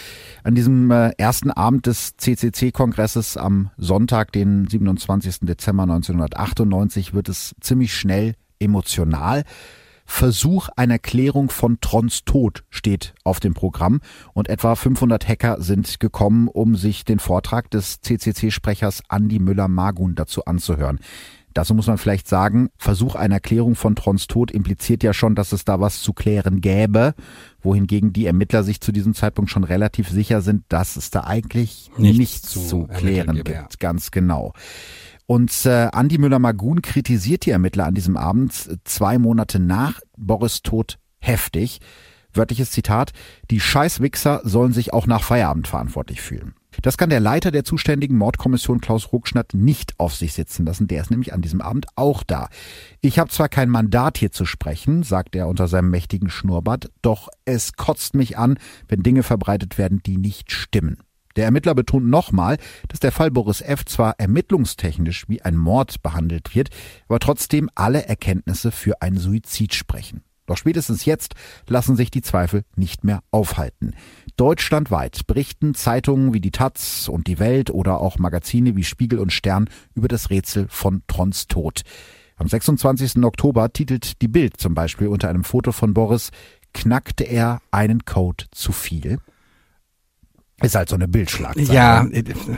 [0.45, 5.41] An diesem äh, ersten Abend des CCC-Kongresses am Sonntag, den 27.
[5.43, 9.45] Dezember 1998, wird es ziemlich schnell emotional.
[10.07, 14.01] Versuch einer Klärung von Trons Tod steht auf dem Programm
[14.33, 20.45] und etwa 500 Hacker sind gekommen, um sich den Vortrag des CCC-Sprechers Andy Müller-Magun dazu
[20.45, 21.01] anzuhören.
[21.57, 25.53] Dazu muss man vielleicht sagen, Versuch einer Klärung von Trons Tod impliziert ja schon, dass
[25.53, 27.14] es da was zu klären gäbe,
[27.62, 31.90] wohingegen die Ermittler sich zu diesem Zeitpunkt schon relativ sicher sind, dass es da eigentlich
[31.97, 33.49] nichts, nichts zu, zu klären gibt.
[33.49, 33.69] Ja.
[33.79, 34.53] Ganz genau.
[35.25, 38.53] Und äh, Andi Müller-Magun kritisiert die Ermittler an diesem Abend
[38.85, 41.81] zwei Monate nach Boris Tod heftig.
[42.35, 43.12] Wörtliches Zitat,
[43.51, 46.55] die Scheißwichser sollen sich auch nach Feierabend verantwortlich fühlen.
[46.83, 50.87] Das kann der Leiter der zuständigen Mordkommission Klaus Ruckschnatt nicht auf sich sitzen lassen.
[50.87, 52.49] Der ist nämlich an diesem Abend auch da.
[53.01, 57.29] Ich habe zwar kein Mandat hier zu sprechen, sagt er unter seinem mächtigen Schnurrbart, doch
[57.45, 58.59] es kotzt mich an,
[58.89, 60.99] wenn Dinge verbreitet werden, die nicht stimmen.
[61.37, 62.57] Der Ermittler betont nochmal,
[62.89, 63.85] dass der Fall Boris F.
[63.85, 66.71] zwar ermittlungstechnisch wie ein Mord behandelt wird,
[67.09, 70.23] aber trotzdem alle Erkenntnisse für einen Suizid sprechen.
[70.47, 71.35] Doch spätestens jetzt
[71.69, 73.95] lassen sich die Zweifel nicht mehr aufhalten.
[74.37, 79.33] Deutschlandweit berichten Zeitungen wie die Taz und die Welt oder auch Magazine wie Spiegel und
[79.33, 81.83] Stern über das Rätsel von Trons Tod.
[82.37, 83.25] Am 26.
[83.25, 86.31] Oktober titelt die Bild zum Beispiel unter einem Foto von Boris,
[86.75, 89.19] knackte er einen Code zu viel?
[90.63, 91.73] Ist halt so eine Bildschlagzeile.
[91.73, 92.07] Ja,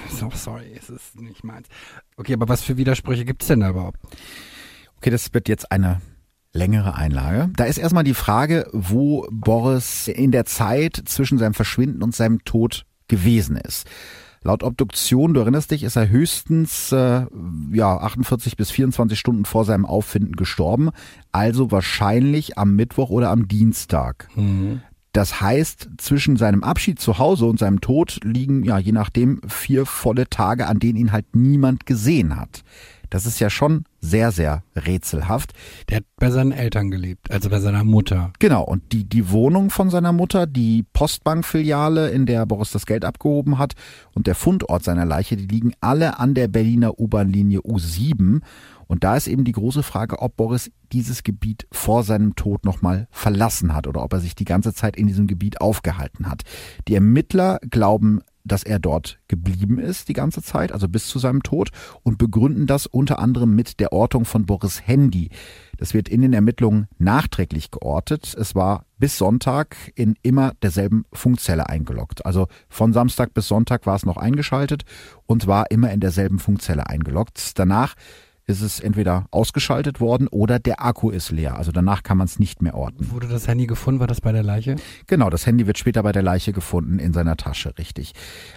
[0.09, 1.68] so, sorry, es ist nicht meins.
[2.16, 3.98] Okay, aber was für Widersprüche gibt es denn da überhaupt?
[4.96, 6.01] Okay, das wird jetzt eine
[6.59, 7.51] längere Einlage.
[7.57, 12.44] Da ist erstmal die Frage, wo Boris in der Zeit zwischen seinem Verschwinden und seinem
[12.44, 13.87] Tod gewesen ist.
[14.42, 17.27] Laut Obduktion, du erinnerst dich, ist er höchstens äh,
[17.73, 20.90] ja 48 bis 24 Stunden vor seinem Auffinden gestorben,
[21.33, 24.29] also wahrscheinlich am Mittwoch oder am Dienstag.
[24.37, 24.83] Mhm.
[25.12, 29.87] Das heißt, zwischen seinem Abschied zu Hause und seinem Tod liegen, ja, je nachdem, vier
[29.87, 32.62] volle Tage, an denen ihn halt niemand gesehen hat.
[33.11, 35.52] Das ist ja schon sehr, sehr rätselhaft.
[35.88, 38.32] Der hat bei seinen Eltern gelebt, also bei seiner Mutter.
[38.38, 43.04] Genau, und die, die Wohnung von seiner Mutter, die Postbankfiliale, in der Boris das Geld
[43.04, 43.74] abgehoben hat,
[44.14, 48.40] und der Fundort seiner Leiche, die liegen alle an der Berliner U-Bahn-Linie U7.
[48.87, 53.06] Und da ist eben die große Frage, ob Boris dieses Gebiet vor seinem Tod nochmal
[53.11, 56.42] verlassen hat oder ob er sich die ganze Zeit in diesem Gebiet aufgehalten hat.
[56.88, 61.42] Die Ermittler glauben, dass er dort geblieben ist die ganze Zeit, also bis zu seinem
[61.42, 61.70] Tod,
[62.02, 65.30] und begründen das unter anderem mit der Ortung von Boris Handy.
[65.76, 68.34] Das wird in den Ermittlungen nachträglich geortet.
[68.38, 72.26] Es war bis Sonntag in immer derselben Funkzelle eingeloggt.
[72.26, 74.82] Also von Samstag bis Sonntag war es noch eingeschaltet
[75.26, 77.58] und war immer in derselben Funkzelle eingeloggt.
[77.58, 77.94] Danach
[78.48, 81.56] ist es entweder ausgeschaltet worden oder der Akku ist leer.
[81.56, 83.11] Also danach kann man es nicht mehr orten.
[83.11, 84.00] Wurde das Handy gefunden?
[84.00, 84.76] War das bei der Leiche?
[85.06, 88.12] Genau, das Handy wird später bei der Leiche gefunden in seiner Tasche, richtig.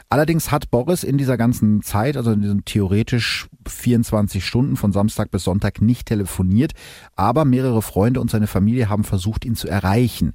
[0.09, 5.29] Allerdings hat Boris in dieser ganzen Zeit, also in diesen theoretisch 24 Stunden von Samstag
[5.29, 6.71] bis Sonntag nicht telefoniert,
[7.17, 10.33] aber mehrere Freunde und seine Familie haben versucht, ihn zu erreichen.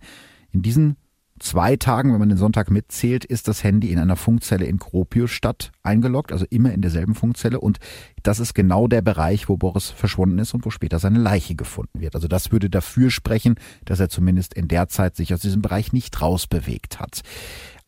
[0.52, 0.96] In diesen
[1.38, 5.72] zwei Tagen, wenn man den Sonntag mitzählt, ist das Handy in einer Funkzelle in Kropiusstadt
[5.82, 7.60] eingeloggt, also immer in derselben Funkzelle.
[7.60, 7.78] Und
[8.22, 12.00] das ist genau der Bereich, wo Boris verschwunden ist und wo später seine Leiche gefunden
[12.00, 12.14] wird.
[12.14, 15.92] Also das würde dafür sprechen, dass er zumindest in der Zeit sich aus diesem Bereich
[15.92, 17.22] nicht rausbewegt hat.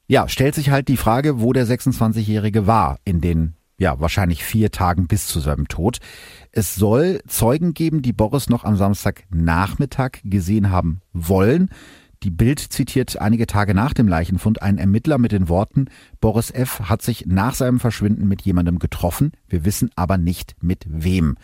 [0.06, 4.72] Ja, stellt sich halt die Frage, wo der 26-Jährige war in den ja, wahrscheinlich vier
[4.72, 5.98] Tagen bis zu seinem Tod.
[6.50, 11.70] Es soll Zeugen geben, die Boris noch am Samstagnachmittag gesehen haben wollen.
[12.24, 15.86] Die Bild zitiert einige Tage nach dem Leichenfund einen Ermittler mit den Worten,
[16.20, 16.80] Boris F.
[16.80, 21.36] hat sich nach seinem Verschwinden mit jemandem getroffen, wir wissen aber nicht mit wem.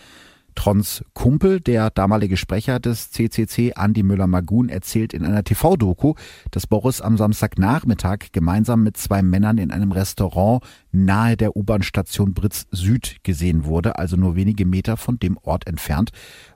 [0.54, 6.14] Trons Kumpel, der damalige Sprecher des CCC, Andi Müller-Magun, erzählt in einer TV-Doku,
[6.50, 12.66] dass Boris am Samstagnachmittag gemeinsam mit zwei Männern in einem Restaurant nahe der U-Bahn-Station Britz
[12.70, 16.10] Süd gesehen wurde, also nur wenige Meter von dem Ort entfernt,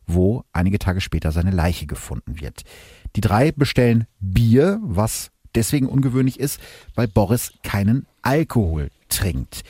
[0.06, 2.62] wo einige Tage später seine Leiche gefunden wird.
[3.16, 6.60] Die drei bestellen Bier, was deswegen ungewöhnlich ist,
[6.94, 9.62] weil Boris keinen Alkohol trinkt.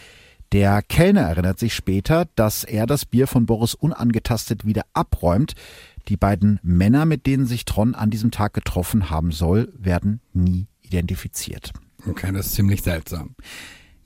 [0.52, 5.54] Der Kellner erinnert sich später, dass er das Bier von Boris unangetastet wieder abräumt.
[6.08, 10.66] Die beiden Männer, mit denen sich Tron an diesem Tag getroffen haben soll, werden nie
[10.80, 11.72] identifiziert.
[12.08, 13.34] Okay, das ist ziemlich seltsam.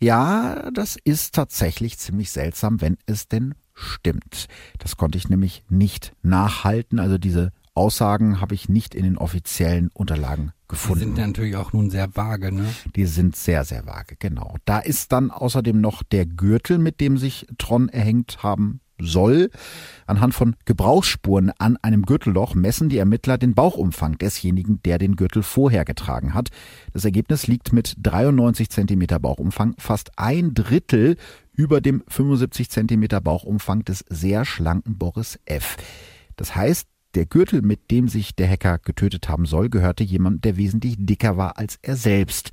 [0.01, 4.49] Ja, das ist tatsächlich ziemlich seltsam, wenn es denn stimmt.
[4.81, 6.99] Das konnte ich nämlich nicht nachhalten.
[6.99, 11.01] Also diese Aussagen habe ich nicht in den offiziellen Unterlagen gefunden.
[11.01, 12.67] Die sind natürlich auch nun sehr vage, ne?
[12.97, 14.57] Die sind sehr, sehr vage, genau.
[14.65, 19.51] Da ist dann außerdem noch der Gürtel, mit dem sich Tron erhängt haben soll.
[20.07, 25.43] Anhand von Gebrauchsspuren an einem Gürtelloch messen die Ermittler den Bauchumfang desjenigen, der den Gürtel
[25.43, 26.51] vorher getragen hat.
[26.93, 31.17] Das Ergebnis liegt mit 93 Zentimeter Bauchumfang fast ein Drittel
[31.55, 35.77] über dem 75 Zentimeter Bauchumfang des sehr schlanken Boris F.
[36.37, 40.57] Das heißt, Der Gürtel, mit dem sich der Hacker getötet haben soll, gehörte jemandem, der
[40.57, 42.51] wesentlich dicker war als er selbst.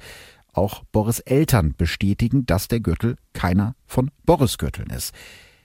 [0.53, 5.13] Auch Boris Eltern bestätigen, dass der Gürtel keiner von Boris Gürteln ist.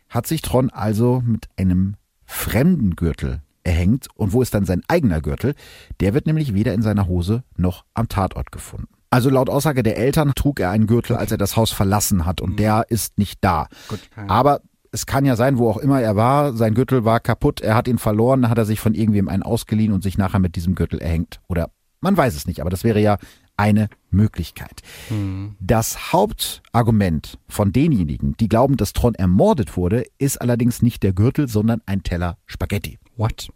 [0.09, 5.21] Hat sich Tron also mit einem fremden Gürtel erhängt und wo ist dann sein eigener
[5.21, 5.55] Gürtel?
[6.01, 8.89] Der wird nämlich weder in seiner Hose noch am Tatort gefunden.
[9.11, 12.41] Also laut Aussage der Eltern trug er einen Gürtel, als er das Haus verlassen hat
[12.41, 12.57] und mhm.
[12.57, 13.69] der ist nicht da.
[13.89, 14.61] Gut, Aber
[14.95, 17.89] es kann ja sein, wo auch immer er war, sein Gürtel war kaputt, er hat
[17.89, 20.77] ihn verloren, dann hat er sich von irgendwem einen ausgeliehen und sich nachher mit diesem
[20.77, 21.41] Gürtel erhängt.
[21.49, 23.19] Oder man weiß es nicht, aber das wäre ja
[23.57, 24.83] eine Möglichkeit.
[25.11, 25.57] Mhm.
[25.61, 31.49] Das Hauptargument von denjenigen, die glauben, dass Tron ermordet wurde, ist allerdings nicht der Gürtel,
[31.49, 32.99] sondern ein Teller Spaghetti.
[33.17, 33.49] What?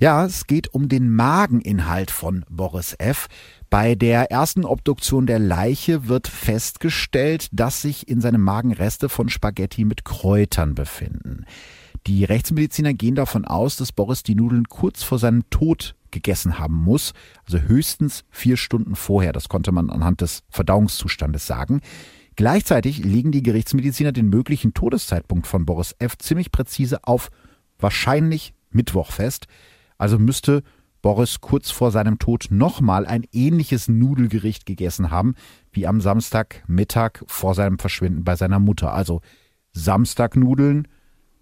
[0.00, 3.28] Ja, es geht um den Mageninhalt von Boris F.
[3.70, 9.28] Bei der ersten Obduktion der Leiche wird festgestellt, dass sich in seinem Magen Reste von
[9.28, 11.44] Spaghetti mit Kräutern befinden.
[12.06, 16.74] Die Rechtsmediziner gehen davon aus, dass Boris die Nudeln kurz vor seinem Tod gegessen haben
[16.74, 17.12] muss,
[17.44, 19.32] also höchstens vier Stunden vorher.
[19.32, 21.80] Das konnte man anhand des Verdauungszustandes sagen.
[22.36, 26.16] Gleichzeitig legen die Gerichtsmediziner den möglichen Todeszeitpunkt von Boris F.
[26.18, 27.30] ziemlich präzise auf
[27.78, 29.46] wahrscheinlich Mittwoch fest.
[29.96, 30.62] Also müsste
[31.02, 35.34] Boris kurz vor seinem Tod nochmal ein ähnliches Nudelgericht gegessen haben,
[35.72, 38.92] wie am Samstagmittag vor seinem Verschwinden bei seiner Mutter.
[38.92, 39.20] Also
[39.72, 40.88] Samstag Nudeln,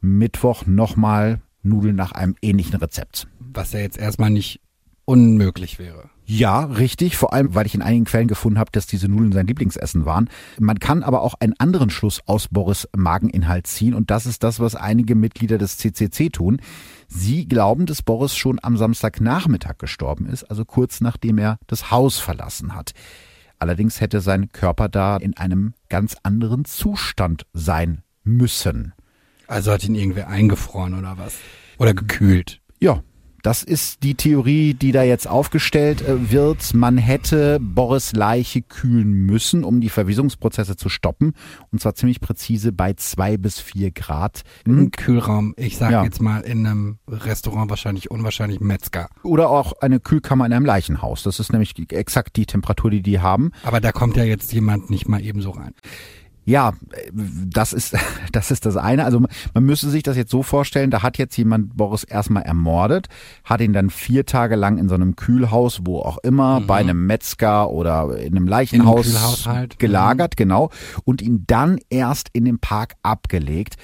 [0.00, 3.28] Mittwoch nochmal Nudeln nach einem ähnlichen Rezept.
[3.40, 4.60] Was ja jetzt erstmal nicht
[5.04, 6.10] unmöglich wäre.
[6.28, 7.16] Ja, richtig.
[7.16, 10.28] Vor allem, weil ich in einigen Quellen gefunden habe, dass diese Nudeln sein Lieblingsessen waren.
[10.58, 14.58] Man kann aber auch einen anderen Schluss aus Boris Mageninhalt ziehen und das ist das,
[14.58, 16.60] was einige Mitglieder des CCC tun.
[17.06, 22.18] Sie glauben, dass Boris schon am Samstagnachmittag gestorben ist, also kurz nachdem er das Haus
[22.18, 22.90] verlassen hat.
[23.60, 28.92] Allerdings hätte sein Körper da in einem ganz anderen Zustand sein müssen.
[29.46, 31.34] Also hat ihn irgendwer eingefroren oder was?
[31.78, 32.60] Oder gekühlt?
[32.80, 33.02] Ja,
[33.46, 36.74] das ist die Theorie, die da jetzt aufgestellt äh, wird.
[36.74, 41.32] Man hätte Boris Leiche kühlen müssen, um die Verwesungsprozesse zu stoppen.
[41.70, 44.42] Und zwar ziemlich präzise bei zwei bis vier Grad.
[44.64, 46.02] Im Kühlraum, ich sage ja.
[46.02, 49.08] jetzt mal in einem Restaurant wahrscheinlich unwahrscheinlich Metzger.
[49.22, 51.22] Oder auch eine Kühlkammer in einem Leichenhaus.
[51.22, 53.52] Das ist nämlich exakt die Temperatur, die die haben.
[53.62, 55.72] Aber da kommt ja jetzt jemand nicht mal ebenso rein.
[56.46, 56.74] Ja,
[57.12, 57.96] das ist,
[58.32, 59.04] das ist das eine.
[59.04, 59.20] Also
[59.52, 63.08] man müsste sich das jetzt so vorstellen, da hat jetzt jemand Boris erstmal ermordet,
[63.44, 66.66] hat ihn dann vier Tage lang in so einem Kühlhaus, wo auch immer, mhm.
[66.66, 69.78] bei einem Metzger oder in einem Leichenhaus in einem halt.
[69.80, 70.42] gelagert, mhm.
[70.42, 70.70] genau,
[71.04, 73.76] und ihn dann erst in den Park abgelegt.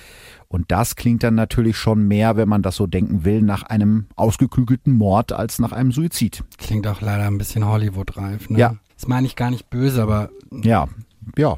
[0.47, 4.07] Und das klingt dann natürlich schon mehr, wenn man das so denken will, nach einem
[4.17, 6.45] ausgeklügelten Mord als nach einem Suizid.
[6.59, 8.59] Klingt auch leider ein bisschen Hollywood-reif, ne?
[8.59, 8.77] Ja.
[8.95, 10.29] Das meine ich gar nicht böse, aber.
[10.63, 10.89] Ja,
[11.37, 11.57] ja,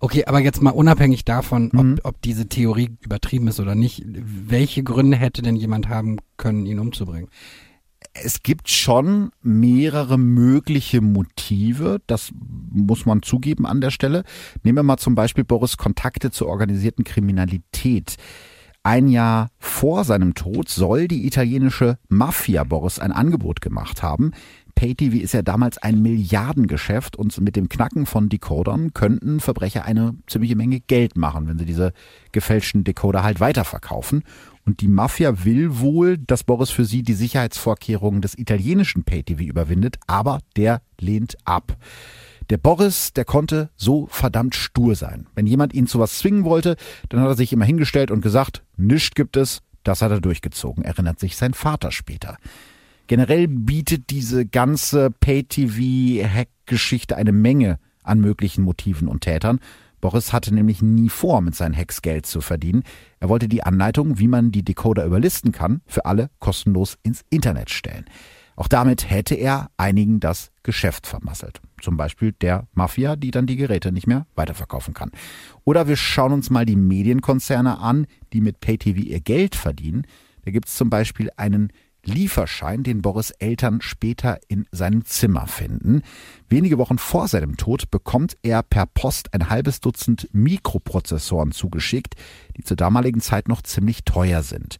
[0.00, 1.98] Okay, aber jetzt mal unabhängig davon, ob, mhm.
[2.02, 6.78] ob diese Theorie übertrieben ist oder nicht, welche Gründe hätte denn jemand haben können, ihn
[6.78, 7.28] umzubringen?
[8.12, 12.32] Es gibt schon mehrere mögliche Motive, das
[12.70, 14.24] muss man zugeben an der Stelle.
[14.62, 18.16] Nehmen wir mal zum Beispiel Boris Kontakte zur organisierten Kriminalität.
[18.86, 24.32] Ein Jahr vor seinem Tod soll die italienische Mafia Boris ein Angebot gemacht haben,
[24.74, 30.16] Pay-TV ist ja damals ein Milliardengeschäft und mit dem Knacken von Decodern könnten Verbrecher eine
[30.26, 31.92] ziemliche Menge Geld machen, wenn sie diese
[32.32, 34.24] gefälschten Decoder halt weiterverkaufen.
[34.66, 39.96] Und die Mafia will wohl, dass Boris für sie die Sicherheitsvorkehrungen des italienischen Pay-TV überwindet,
[40.06, 41.76] aber der lehnt ab.
[42.50, 45.26] Der Boris, der konnte so verdammt stur sein.
[45.34, 46.76] Wenn jemand ihn zu was zwingen wollte,
[47.08, 50.84] dann hat er sich immer hingestellt und gesagt, nichts gibt es, das hat er durchgezogen,
[50.84, 52.36] erinnert sich sein Vater später.
[53.06, 59.60] Generell bietet diese ganze Pay-TV-Hack-Geschichte eine Menge an möglichen Motiven und Tätern.
[60.00, 62.82] Boris hatte nämlich nie vor, mit seinen Hacks Geld zu verdienen.
[63.20, 67.70] Er wollte die Anleitung, wie man die Decoder überlisten kann, für alle kostenlos ins Internet
[67.70, 68.04] stellen.
[68.56, 71.60] Auch damit hätte er einigen das Geschäft vermasselt.
[71.82, 75.10] Zum Beispiel der Mafia, die dann die Geräte nicht mehr weiterverkaufen kann.
[75.64, 80.06] Oder wir schauen uns mal die Medienkonzerne an, die mit PayTV ihr Geld verdienen.
[80.44, 81.72] Da gibt es zum Beispiel einen
[82.04, 86.02] Lieferschein, den Boris Eltern später in seinem Zimmer finden.
[86.48, 92.14] Wenige Wochen vor seinem Tod bekommt er per Post ein halbes Dutzend Mikroprozessoren zugeschickt,
[92.56, 94.76] die zur damaligen Zeit noch ziemlich teuer sind.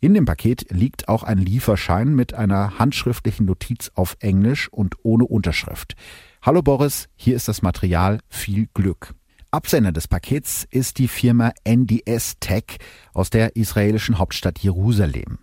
[0.00, 5.24] In dem Paket liegt auch ein Lieferschein mit einer handschriftlichen Notiz auf Englisch und ohne
[5.24, 5.94] Unterschrift.
[6.42, 9.14] Hallo Boris, hier ist das Material, viel Glück.
[9.50, 12.76] Absender des Pakets ist die Firma NDS Tech
[13.14, 15.38] aus der israelischen Hauptstadt Jerusalem.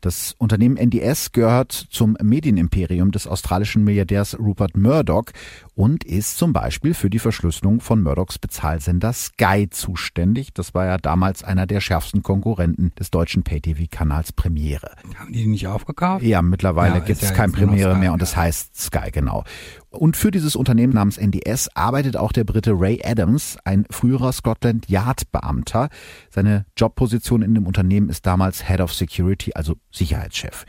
[0.00, 5.26] Das Unternehmen NDS gehört zum Medienimperium des australischen Milliardärs Rupert Murdoch
[5.74, 10.54] und ist zum Beispiel für die Verschlüsselung von Murdochs Bezahlsender Sky zuständig.
[10.54, 14.92] Das war ja damals einer der schärfsten Konkurrenten des deutschen Pay-TV-Kanals Premiere.
[15.16, 16.24] Haben die nicht aufgekauft?
[16.24, 19.44] Ja, mittlerweile Ja, gibt es ja kein Premiere mehr und es heißt Sky, genau.
[19.90, 24.88] Und für dieses Unternehmen namens NDS arbeitet auch der Brite Ray Adams, ein früherer Scotland
[24.88, 25.88] Yard Beamter.
[26.30, 30.64] Seine Jobposition in dem Unternehmen ist damals Head of Security, also Sicherheitschef.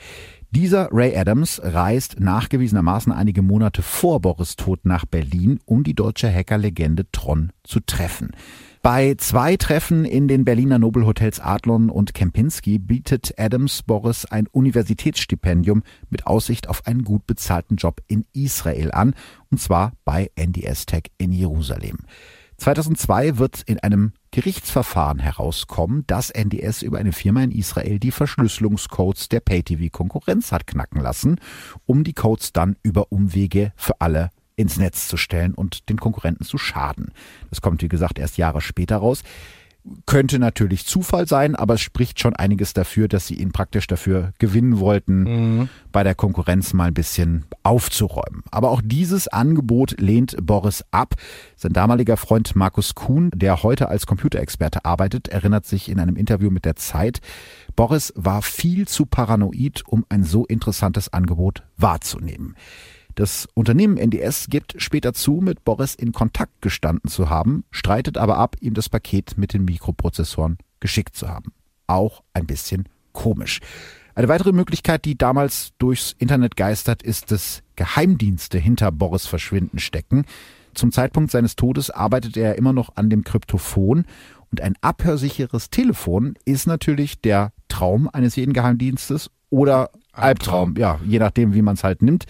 [0.50, 6.34] Dieser Ray Adams reist nachgewiesenermaßen einige Monate vor Boris Tod nach Berlin, um die deutsche
[6.34, 8.32] Hackerlegende Tron zu treffen.
[8.84, 15.84] Bei zwei Treffen in den Berliner Nobelhotels Adlon und Kempinski bietet Adams Boris ein Universitätsstipendium
[16.10, 19.14] mit Aussicht auf einen gut bezahlten Job in Israel an,
[19.52, 22.00] und zwar bei NDS Tech in Jerusalem.
[22.58, 29.30] 2002 wird in einem Gerichtsverfahren herauskommen, dass NDS über eine Firma in Israel die Verschlüsselungscodes
[29.30, 31.40] der Pay-TV-Konkurrenz hat knacken lassen,
[31.86, 36.46] um die Codes dann über Umwege für alle ins Netz zu stellen und den Konkurrenten
[36.46, 37.12] zu schaden.
[37.50, 39.24] Das kommt, wie gesagt, erst Jahre später raus.
[40.06, 44.32] Könnte natürlich Zufall sein, aber es spricht schon einiges dafür, dass sie ihn praktisch dafür
[44.38, 48.44] gewinnen wollten, bei der Konkurrenz mal ein bisschen aufzuräumen.
[48.52, 51.16] Aber auch dieses Angebot lehnt Boris ab.
[51.56, 56.52] Sein damaliger Freund Markus Kuhn, der heute als Computerexperte arbeitet, erinnert sich in einem Interview
[56.52, 57.20] mit der Zeit,
[57.76, 62.56] Boris war viel zu paranoid, um ein so interessantes Angebot wahrzunehmen.
[63.16, 68.38] Das Unternehmen NDS gibt später zu, mit Boris in Kontakt gestanden zu haben, streitet aber
[68.38, 71.54] ab, ihm das Paket mit den Mikroprozessoren geschickt zu haben.
[71.88, 73.60] Auch ein bisschen komisch.
[74.16, 80.26] Eine weitere Möglichkeit, die damals durchs Internet geistert, ist, dass Geheimdienste hinter Boris Verschwinden stecken.
[80.74, 84.06] Zum Zeitpunkt seines Todes arbeitet er immer noch an dem Kryptophon
[84.52, 91.20] und ein abhörsicheres Telefon ist natürlich der Traum eines jeden Geheimdienstes oder Albtraum, ja, je
[91.20, 92.26] nachdem, wie man es halt nimmt.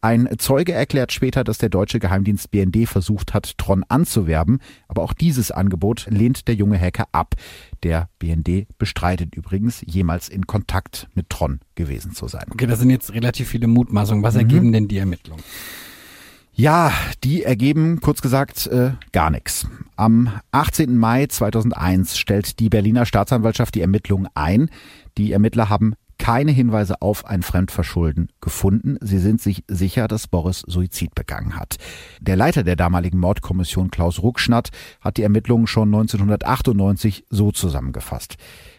[0.00, 4.58] Ein Zeuge erklärt später, dass der deutsche Geheimdienst BND versucht hat, Tron anzuwerben,
[4.88, 7.36] aber auch dieses Angebot lehnt der junge Hacker ab.
[7.84, 12.46] Der BND bestreitet übrigens, jemals in Kontakt mit Tron gewesen zu sein.
[12.50, 14.24] Okay, das sind jetzt relativ viele Mutmaßungen.
[14.24, 15.42] Was ergeben denn die Ermittlungen?
[16.54, 16.92] Ja,
[17.24, 19.66] die ergeben, kurz gesagt, äh, gar nichts.
[19.96, 20.98] Am 18.
[20.98, 24.68] Mai 2001 stellt die Berliner Staatsanwaltschaft die Ermittlungen ein.
[25.16, 28.96] Die Ermittler haben keine Hinweise auf ein Fremdverschulden gefunden.
[29.00, 31.78] Sie sind sich sicher, dass Boris Suizid begangen hat.
[32.20, 34.70] Der Leiter der damaligen Mordkommission, Klaus Ruckschnatt,
[35.00, 38.36] hat die Ermittlungen schon 1998 so zusammengefasst.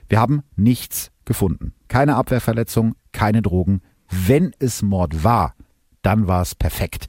[0.08, 1.74] Wir haben nichts gefunden.
[1.89, 3.82] Keine Abwehrverletzung, keine Drogen.
[4.10, 5.54] Wenn es Mord war,
[6.02, 7.08] dann war es perfekt.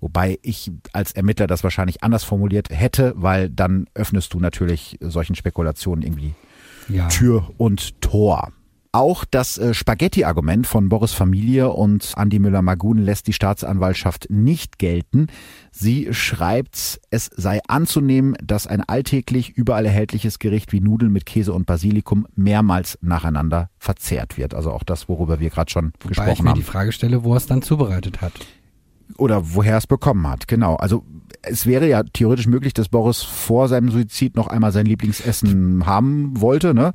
[0.00, 5.34] Wobei ich als Ermittler das wahrscheinlich anders formuliert hätte, weil dann öffnest du natürlich solchen
[5.34, 6.34] Spekulationen irgendwie
[6.88, 7.08] Ja.
[7.08, 8.52] Tür und Tor.
[8.94, 15.28] Auch das äh, Spaghetti-Argument von Boris Familie und Andi Müller-Magun lässt die Staatsanwaltschaft nicht gelten.
[15.70, 21.54] Sie schreibt, es sei anzunehmen, dass ein alltäglich überall erhältliches Gericht wie Nudeln mit Käse
[21.54, 24.52] und Basilikum mehrmals nacheinander verzehrt wird.
[24.52, 27.24] Also auch das, worüber wir gerade schon Wobei ich gesprochen mir haben die Frage stelle,
[27.24, 28.34] wo er es dann zubereitet hat.
[29.16, 30.48] oder woher es bekommen hat.
[30.48, 30.76] Genau.
[30.76, 31.02] Also
[31.40, 36.38] es wäre ja theoretisch möglich, dass Boris vor seinem Suizid noch einmal sein Lieblingsessen haben
[36.42, 36.74] wollte.
[36.74, 36.92] Ne?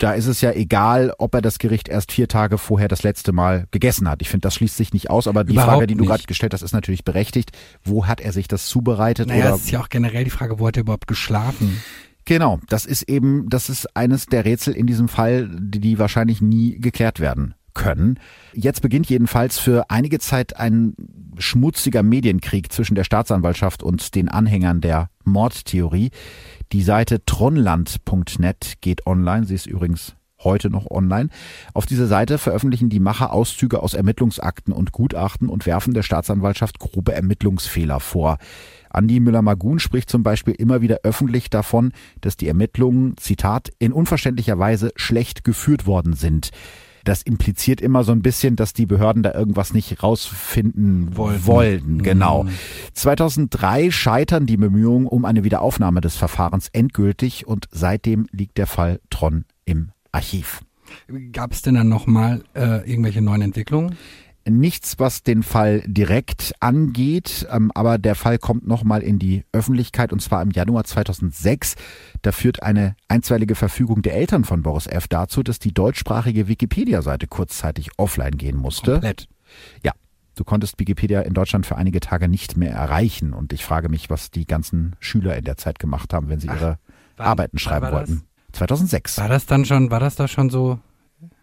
[0.00, 3.32] Da ist es ja egal, ob er das Gericht erst vier Tage vorher das letzte
[3.32, 4.22] Mal gegessen hat.
[4.22, 5.28] Ich finde, das schließt sich nicht aus.
[5.28, 7.50] Aber die Überhaupt Frage, die du gerade gestellt hast, ist natürlich berechtigt.
[7.84, 9.28] Wo hat er sich das zubereitet?
[9.28, 11.82] Naja, oder es ist ja auch generell die Frage, wo hat er überhaupt geschlafen?
[12.24, 16.40] Genau, das ist eben, das ist eines der Rätsel in diesem Fall, die, die wahrscheinlich
[16.40, 18.18] nie geklärt werden können.
[18.54, 20.94] Jetzt beginnt jedenfalls für einige Zeit ein
[21.38, 26.10] schmutziger Medienkrieg zwischen der Staatsanwaltschaft und den Anhängern der Mordtheorie.
[26.72, 29.44] Die Seite tronland.net geht online.
[29.44, 30.14] Sie ist übrigens
[30.44, 31.28] heute noch online.
[31.74, 36.78] Auf dieser Seite veröffentlichen die Macher Auszüge aus Ermittlungsakten und Gutachten und werfen der Staatsanwaltschaft
[36.78, 38.38] grobe Ermittlungsfehler vor.
[38.88, 44.58] Andi Müller-Magun spricht zum Beispiel immer wieder öffentlich davon, dass die Ermittlungen, Zitat, in unverständlicher
[44.58, 46.50] Weise schlecht geführt worden sind.
[47.04, 51.46] Das impliziert immer so ein bisschen, dass die Behörden da irgendwas nicht rausfinden Wollten.
[51.46, 52.02] wollten.
[52.02, 52.44] Genau.
[52.44, 52.50] Mhm.
[52.94, 59.00] 2003 scheitern die Bemühungen um eine Wiederaufnahme des Verfahrens endgültig und seitdem liegt der Fall
[59.10, 60.60] Tron im Archiv.
[61.32, 63.96] Gab es denn dann nochmal äh, irgendwelche neuen Entwicklungen?
[64.48, 70.12] Nichts, was den Fall direkt angeht, ähm, aber der Fall kommt nochmal in die Öffentlichkeit
[70.12, 71.74] und zwar im Januar 2006.
[72.22, 75.08] Da führt eine einstweilige Verfügung der Eltern von Boris F.
[75.08, 78.92] dazu, dass die deutschsprachige Wikipedia-Seite kurzzeitig offline gehen musste.
[78.92, 79.28] Komplett.
[79.84, 79.92] Ja,
[80.36, 84.08] du konntest Wikipedia in Deutschland für einige Tage nicht mehr erreichen und ich frage mich,
[84.08, 86.78] was die ganzen Schüler in der Zeit gemacht haben, wenn sie ihre
[87.16, 88.08] wann- Arbeiten schreiben war das?
[88.10, 88.22] wollten.
[88.52, 89.18] 2006.
[89.18, 90.78] War das dann schon, war das da schon so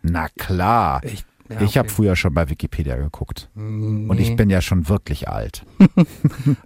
[0.02, 1.02] Na klar.
[1.04, 1.95] Ich, ja, Ich habe okay.
[1.95, 3.50] früher schon bei Wikipedia geguckt.
[3.56, 4.10] Nee.
[4.10, 5.66] Und ich bin ja schon wirklich alt.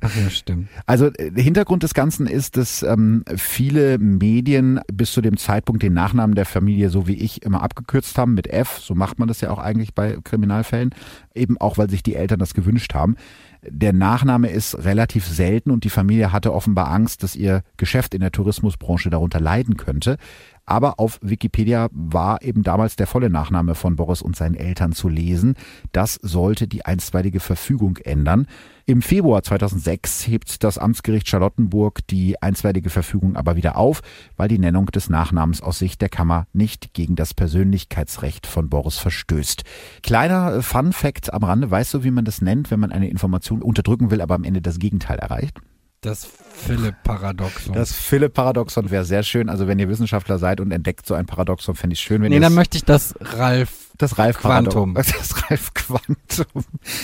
[0.01, 0.69] Ach ja, stimmt.
[0.85, 5.83] Also äh, der Hintergrund des Ganzen ist, dass ähm, viele Medien bis zu dem Zeitpunkt
[5.83, 8.79] den Nachnamen der Familie so wie ich immer abgekürzt haben mit F.
[8.79, 10.93] So macht man das ja auch eigentlich bei Kriminalfällen.
[11.33, 13.15] Eben auch, weil sich die Eltern das gewünscht haben.
[13.63, 18.21] Der Nachname ist relativ selten und die Familie hatte offenbar Angst, dass ihr Geschäft in
[18.21, 20.17] der Tourismusbranche darunter leiden könnte.
[20.65, 25.09] Aber auf Wikipedia war eben damals der volle Nachname von Boris und seinen Eltern zu
[25.09, 25.55] lesen.
[25.91, 28.47] Das sollte die einstweilige Verfügung ändern.
[28.85, 34.01] Im Februar 2006 hebt das Amtsgericht Charlottenburg die einstweilige Verfügung aber wieder auf,
[34.37, 38.97] weil die Nennung des Nachnamens aus Sicht der Kammer nicht gegen das Persönlichkeitsrecht von Boris
[38.97, 39.63] verstößt.
[40.03, 43.61] Kleiner Fun Fact am Rande, weißt du, wie man das nennt, wenn man eine Information
[43.61, 45.61] unterdrücken will, aber am Ende das Gegenteil erreicht?
[46.03, 47.73] Das Philipp-Paradoxon.
[47.73, 49.49] Das Philipp-Paradoxon wäre sehr schön.
[49.49, 52.39] Also wenn ihr Wissenschaftler seid und entdeckt so ein Paradoxon, fände ich schön, wenn nee,
[52.39, 53.91] dann möchte ich das Ralf.
[53.99, 54.95] das Ralf Quantum.
[54.95, 56.63] Das Ralf Quantum.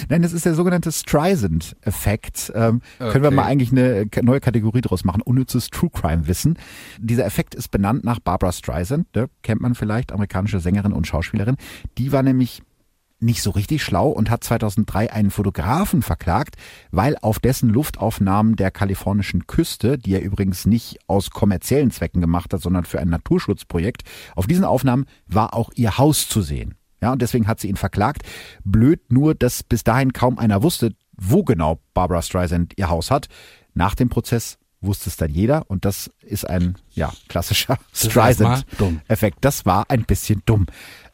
[0.10, 2.52] Nein, das ist der sogenannte Streisand-Effekt.
[2.56, 3.36] Ähm, Können wir Okay.
[3.36, 5.22] mal eigentlich eine neue Kategorie draus machen?
[5.22, 6.58] Unnützes True Crime-Wissen.
[7.00, 9.16] Dieser Effekt ist benannt nach Barbara Streisand.
[9.16, 9.30] Ne?
[9.44, 11.58] Kennt man vielleicht, amerikanische Sängerin und Schauspielerin.
[12.00, 12.64] Die war nämlich
[13.20, 16.56] nicht so richtig schlau und hat 2003 einen Fotografen verklagt,
[16.92, 22.54] weil auf dessen Luftaufnahmen der kalifornischen Küste, die er übrigens nicht aus kommerziellen Zwecken gemacht
[22.54, 24.04] hat, sondern für ein Naturschutzprojekt,
[24.36, 26.76] auf diesen Aufnahmen war auch ihr Haus zu sehen.
[27.02, 28.24] Ja, und deswegen hat sie ihn verklagt.
[28.64, 33.28] Blöd nur, dass bis dahin kaum einer wusste, wo genau Barbara Streisand ihr Haus hat.
[33.74, 38.36] Nach dem Prozess wusste es dann jeder und das ist ein, ja, klassischer ist erstmal
[38.36, 38.66] Streisand.
[38.78, 39.02] dumm.
[39.08, 39.40] Effekt.
[39.42, 40.68] Das war ein bisschen dumm.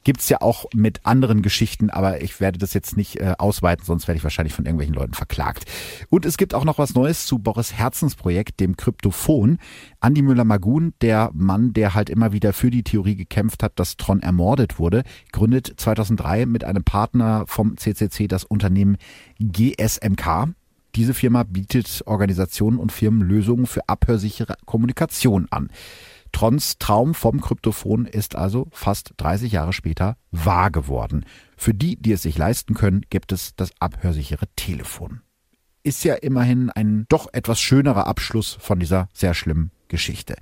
[0.04, 4.08] Gibt's ja auch mit anderen Geschichten, aber ich werde das jetzt nicht äh, ausweiten, sonst
[4.08, 5.66] werde ich wahrscheinlich von irgendwelchen Leuten verklagt.
[6.10, 9.60] Und es gibt auch noch was Neues zu Boris Herzensprojekt, dem Kryptophon.
[10.00, 14.22] Andi Müller-Magun, der Mann, der halt immer wieder für die Theorie gekämpft hat, dass Tron
[14.22, 18.98] ermordet wurde, gründet 2003 mit einem Partner vom CCC das Unternehmen
[19.40, 20.54] GSMK.
[20.96, 25.70] Diese Firma bietet Organisationen und Firmen Lösungen für abhörsichere Kommunikation an.
[26.34, 31.26] Trons Traum vom Kryptophon ist also fast 30 Jahre später wahr geworden.
[31.56, 35.22] Für die, die es sich leisten können, gibt es das abhörsichere Telefon.
[35.84, 40.36] Ist ja immerhin ein doch etwas schönerer Abschluss von dieser sehr schlimmen Geschichte.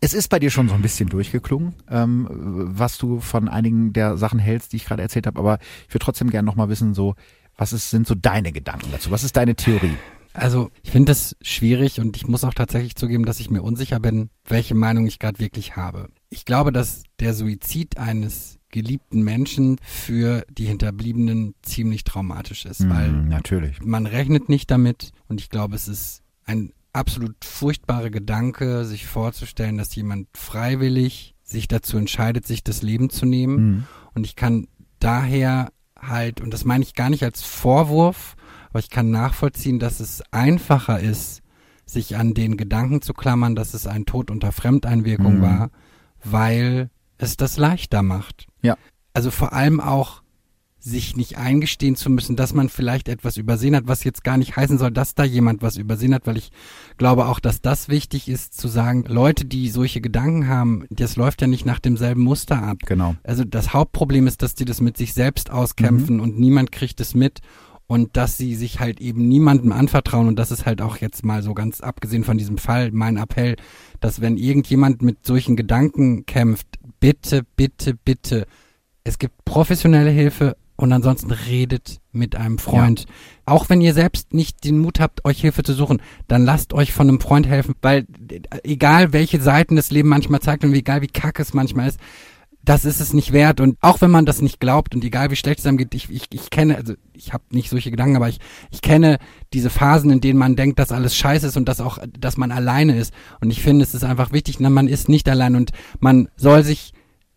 [0.00, 4.18] Es ist bei dir schon so ein bisschen durchgeklungen, ähm, was du von einigen der
[4.18, 5.58] Sachen hältst, die ich gerade erzählt habe, aber
[5.88, 7.14] ich würde trotzdem gerne nochmal wissen, so,
[7.56, 9.10] was ist, sind so deine Gedanken dazu?
[9.10, 9.96] Was ist deine Theorie?
[10.34, 14.00] Also ich finde das schwierig und ich muss auch tatsächlich zugeben, dass ich mir unsicher
[14.00, 16.08] bin, welche Meinung ich gerade wirklich habe.
[16.28, 23.06] Ich glaube, dass der Suizid eines geliebten Menschen für die Hinterbliebenen ziemlich traumatisch ist, weil
[23.10, 23.80] Hm, natürlich.
[23.80, 29.78] man rechnet nicht damit und ich glaube, es ist ein absolut furchtbarer Gedanke, sich vorzustellen,
[29.78, 33.56] dass jemand freiwillig sich dazu entscheidet, sich das Leben zu nehmen.
[33.56, 33.84] Hm.
[34.14, 34.66] Und ich kann
[34.98, 38.34] daher halt, und das meine ich gar nicht als Vorwurf,
[38.74, 41.42] aber ich kann nachvollziehen, dass es einfacher ist,
[41.86, 45.42] sich an den Gedanken zu klammern, dass es ein Tod unter Fremdeinwirkung Mhm.
[45.42, 45.70] war,
[46.24, 48.48] weil es das leichter macht.
[48.62, 48.76] Ja.
[49.12, 50.22] Also vor allem auch
[50.80, 54.56] sich nicht eingestehen zu müssen, dass man vielleicht etwas übersehen hat, was jetzt gar nicht
[54.56, 56.50] heißen soll, dass da jemand was übersehen hat, weil ich
[56.98, 61.40] glaube auch, dass das wichtig ist zu sagen, Leute, die solche Gedanken haben, das läuft
[61.40, 62.78] ja nicht nach demselben Muster ab.
[62.84, 63.14] Genau.
[63.22, 67.14] Also das Hauptproblem ist, dass die das mit sich selbst auskämpfen und niemand kriegt es
[67.14, 67.40] mit
[67.86, 71.42] und dass sie sich halt eben niemandem anvertrauen und das ist halt auch jetzt mal
[71.42, 73.56] so ganz abgesehen von diesem Fall mein Appell,
[74.00, 76.66] dass wenn irgendjemand mit solchen Gedanken kämpft,
[77.00, 78.46] bitte, bitte, bitte,
[79.04, 83.06] es gibt professionelle Hilfe und ansonsten redet mit einem Freund.
[83.46, 86.92] Auch wenn ihr selbst nicht den Mut habt, euch Hilfe zu suchen, dann lasst euch
[86.92, 91.02] von einem Freund helfen, weil äh, egal welche Seiten das Leben manchmal zeigt und egal
[91.02, 92.00] wie kacke es manchmal ist,
[92.64, 93.60] das ist es nicht wert.
[93.60, 96.08] Und auch wenn man das nicht glaubt und egal wie schlecht es einem geht, ich,
[96.10, 98.38] ich, ich kenne, also ich habe nicht solche Gedanken, aber ich,
[98.70, 99.18] ich kenne
[99.52, 102.52] diese Phasen, in denen man denkt, dass alles scheiße ist und dass auch, dass man
[102.52, 103.12] alleine ist.
[103.40, 106.64] Und ich finde, es ist einfach wichtig, na, man ist nicht allein und man soll
[106.64, 106.92] sich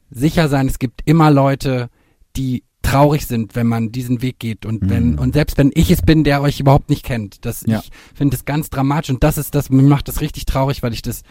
[0.09, 1.89] sicher sein, es gibt immer Leute,
[2.36, 5.19] die traurig sind, wenn man diesen Weg geht und wenn Mhm.
[5.19, 7.80] und selbst wenn ich es bin, der euch überhaupt nicht kennt, das Ja.
[7.80, 10.93] ich finde es ganz dramatisch und das ist das mir macht das richtig traurig, weil
[10.93, 11.23] ich das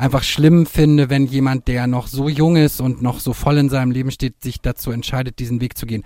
[0.00, 3.68] einfach schlimm finde, wenn jemand, der noch so jung ist und noch so voll in
[3.68, 6.04] seinem Leben steht, sich dazu entscheidet, diesen Weg zu gehen.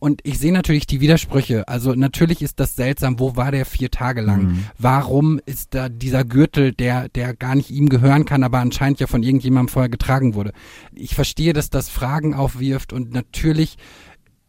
[0.00, 1.66] Und ich sehe natürlich die Widersprüche.
[1.66, 3.18] Also natürlich ist das seltsam.
[3.18, 4.42] Wo war der vier Tage lang?
[4.42, 4.64] Mhm.
[4.78, 9.06] Warum ist da dieser Gürtel, der, der gar nicht ihm gehören kann, aber anscheinend ja
[9.06, 10.52] von irgendjemandem vorher getragen wurde?
[10.94, 13.76] Ich verstehe, dass das Fragen aufwirft und natürlich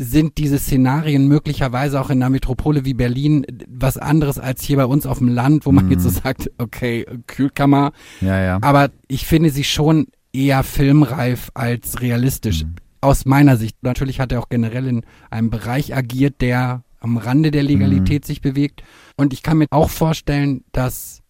[0.02, 4.86] sind diese Szenarien möglicherweise auch in einer Metropole wie Berlin was anderes als hier bei
[4.86, 5.92] uns auf dem Land, wo man Mhm.
[5.92, 7.92] jetzt so sagt, okay, Kühlkammer.
[8.22, 8.58] Ja, ja.
[8.62, 12.64] Aber ich finde sie schon eher filmreif als realistisch.
[12.64, 12.76] Mhm.
[13.02, 13.78] aus meiner Sicht.
[13.82, 18.28] Natürlich hat er auch generell in einem Bereich agiert, der am Rande der Legalität mhm.
[18.28, 18.84] sich bewegt.
[19.16, 21.22] Und ich kann mir auch vorstellen, dass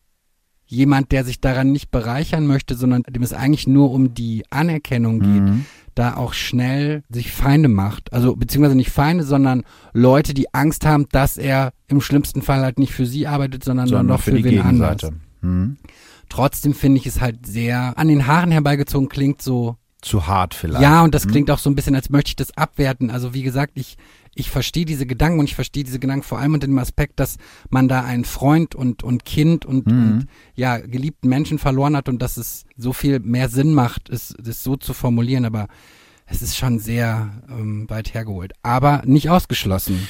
[0.65, 5.19] jemand, der sich daran nicht bereichern möchte, sondern dem es eigentlich nur um die Anerkennung
[5.19, 5.65] geht, mhm.
[5.99, 8.13] Da auch schnell sich Feinde macht.
[8.13, 12.79] Also beziehungsweise nicht Feinde, sondern Leute, die Angst haben, dass er im schlimmsten Fall halt
[12.79, 15.11] nicht für sie arbeitet, sondern, sondern nur noch für, für wen anders.
[15.41, 15.77] Mhm.
[16.29, 20.81] Trotzdem finde ich es halt sehr an den Haaren herbeigezogen, klingt so zu hart vielleicht.
[20.81, 21.31] Ja, und das hm?
[21.31, 23.11] klingt auch so ein bisschen, als möchte ich das abwerten.
[23.11, 23.97] Also wie gesagt, ich,
[24.39, 27.37] ich verstehe diese Gedanken und ich verstehe diese Gedanken vor allem unter dem Aspekt, dass
[27.69, 29.93] man da einen Freund und, und Kind und, mhm.
[29.93, 34.33] und ja, geliebten Menschen verloren hat und dass es so viel mehr Sinn macht, es,
[34.45, 35.67] es so zu formulieren, aber
[36.25, 38.53] es ist schon sehr ähm, weit hergeholt.
[38.63, 40.07] Aber nicht ausgeschlossen.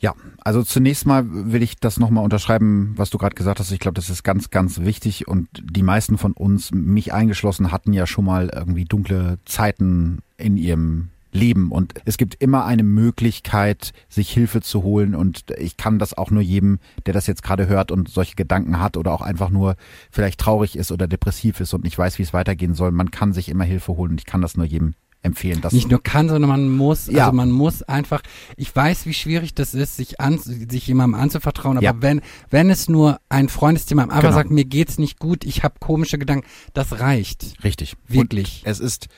[0.00, 3.72] Ja, also zunächst mal will ich das nochmal unterschreiben, was du gerade gesagt hast.
[3.72, 7.92] Ich glaube, das ist ganz, ganz wichtig und die meisten von uns, mich eingeschlossen, hatten
[7.92, 13.92] ja schon mal irgendwie dunkle Zeiten in ihrem Leben und es gibt immer eine Möglichkeit,
[14.08, 17.68] sich Hilfe zu holen und ich kann das auch nur jedem, der das jetzt gerade
[17.68, 19.76] hört und solche Gedanken hat oder auch einfach nur
[20.10, 22.92] vielleicht traurig ist oder depressiv ist und nicht weiß, wie es weitergehen soll.
[22.92, 25.60] Man kann sich immer Hilfe holen und ich kann das nur jedem empfehlen.
[25.60, 27.26] Das nicht nur kann, sondern man muss, ja.
[27.26, 28.22] also man muss einfach,
[28.56, 31.94] ich weiß, wie schwierig das ist, sich an, sich jemandem anzuvertrauen, aber ja.
[32.00, 32.20] wenn,
[32.50, 34.34] wenn es nur ein Freund ist, dem man einfach genau.
[34.34, 37.62] sagt, mir geht's nicht gut, ich habe komische Gedanken, das reicht.
[37.64, 37.96] Richtig.
[38.06, 38.62] Wirklich.
[38.64, 39.08] Und es ist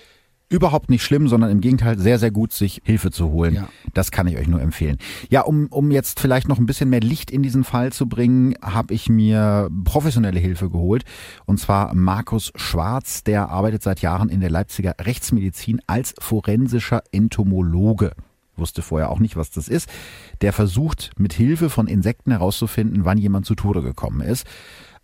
[0.51, 3.55] überhaupt nicht schlimm, sondern im Gegenteil sehr, sehr gut, sich Hilfe zu holen.
[3.55, 3.69] Ja.
[3.95, 4.99] Das kann ich euch nur empfehlen.
[5.31, 8.57] Ja, um, um jetzt vielleicht noch ein bisschen mehr Licht in diesen Fall zu bringen,
[8.61, 11.05] habe ich mir professionelle Hilfe geholt.
[11.47, 18.13] Und zwar Markus Schwarz, der arbeitet seit Jahren in der Leipziger Rechtsmedizin als forensischer Entomologe
[18.61, 19.89] wusste vorher auch nicht, was das ist.
[20.43, 24.47] Der versucht mit Hilfe von Insekten herauszufinden, wann jemand zu Tode gekommen ist.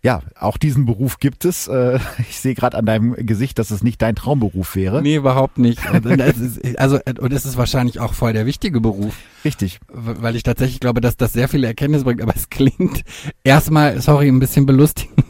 [0.07, 1.67] Ja, auch diesen Beruf gibt es.
[1.67, 1.99] Äh,
[2.29, 5.01] ich sehe gerade an deinem Gesicht, dass es nicht dein Traumberuf wäre.
[5.01, 5.81] Nee, überhaupt nicht.
[6.77, 9.17] also, und es ist wahrscheinlich auch voll der wichtige Beruf.
[9.43, 9.81] Richtig.
[9.89, 13.03] Weil ich tatsächlich glaube, dass das sehr viele Erkenntnisse bringt, aber es klingt
[13.43, 15.25] erstmal, sorry, ein bisschen belustigend.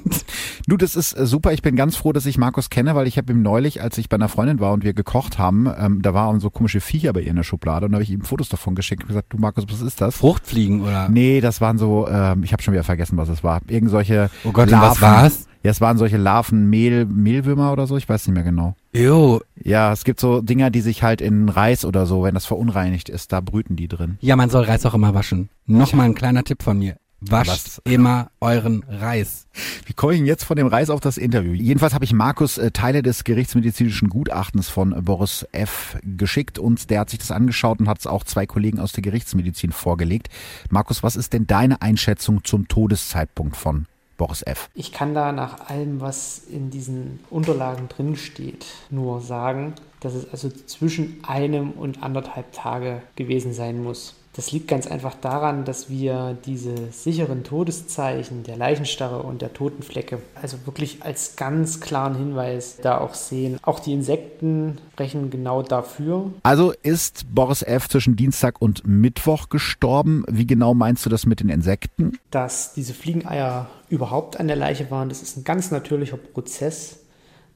[0.67, 1.53] Du, das ist äh, super.
[1.53, 4.09] Ich bin ganz froh, dass ich Markus kenne, weil ich habe ihm neulich, als ich
[4.09, 7.21] bei einer Freundin war und wir gekocht haben, ähm, da waren so komische Viecher bei
[7.21, 9.37] ihr in der Schublade und da habe ich ihm Fotos davon geschickt und gesagt, du
[9.37, 10.17] Markus, was ist das?
[10.17, 11.09] Fruchtfliegen oder?
[11.09, 13.61] Nee, das waren so, ähm, ich habe schon wieder vergessen, was es war.
[13.67, 14.89] Irgend solche Oh Gott, Larven.
[14.89, 15.47] was war's?
[15.63, 18.75] Ja, es waren solche Larven, Mehl, Mehlwürmer oder so, ich weiß nicht mehr genau.
[18.93, 19.41] Jo.
[19.61, 23.09] Ja, es gibt so Dinger, die sich halt in Reis oder so, wenn das verunreinigt
[23.09, 24.17] ist, da brüten die drin.
[24.21, 25.49] Ja, man soll Reis auch immer waschen.
[25.65, 26.95] Nochmal ein kleiner Tipp von mir.
[27.19, 27.81] Wascht Was?
[27.83, 29.47] immer euren Reis.
[29.85, 31.53] Wie komme ich jetzt von dem Reis auf das Interview?
[31.53, 35.97] Jedenfalls habe ich Markus äh, Teile des gerichtsmedizinischen Gutachtens von Boris F.
[36.03, 39.01] geschickt und der hat sich das angeschaut und hat es auch zwei Kollegen aus der
[39.01, 40.29] Gerichtsmedizin vorgelegt.
[40.69, 43.87] Markus, was ist denn deine Einschätzung zum Todeszeitpunkt von
[44.17, 44.69] Boris F.
[44.73, 50.29] Ich kann da nach allem, was in diesen Unterlagen drin steht, nur sagen, dass es
[50.31, 54.15] also zwischen einem und anderthalb Tage gewesen sein muss.
[54.37, 60.19] Das liegt ganz einfach daran, dass wir diese sicheren Todeszeichen der Leichenstarre und der Totenflecke
[60.39, 63.57] also wirklich als ganz klaren Hinweis da auch sehen.
[63.63, 66.31] Auch die Insekten sprechen genau dafür.
[66.43, 67.89] Also ist Boris F.
[67.89, 70.23] zwischen Dienstag und Mittwoch gestorben.
[70.29, 72.19] Wie genau meinst du das mit den Insekten?
[72.29, 76.99] Dass diese Fliegeneier überhaupt an der Leiche waren, das ist ein ganz natürlicher Prozess.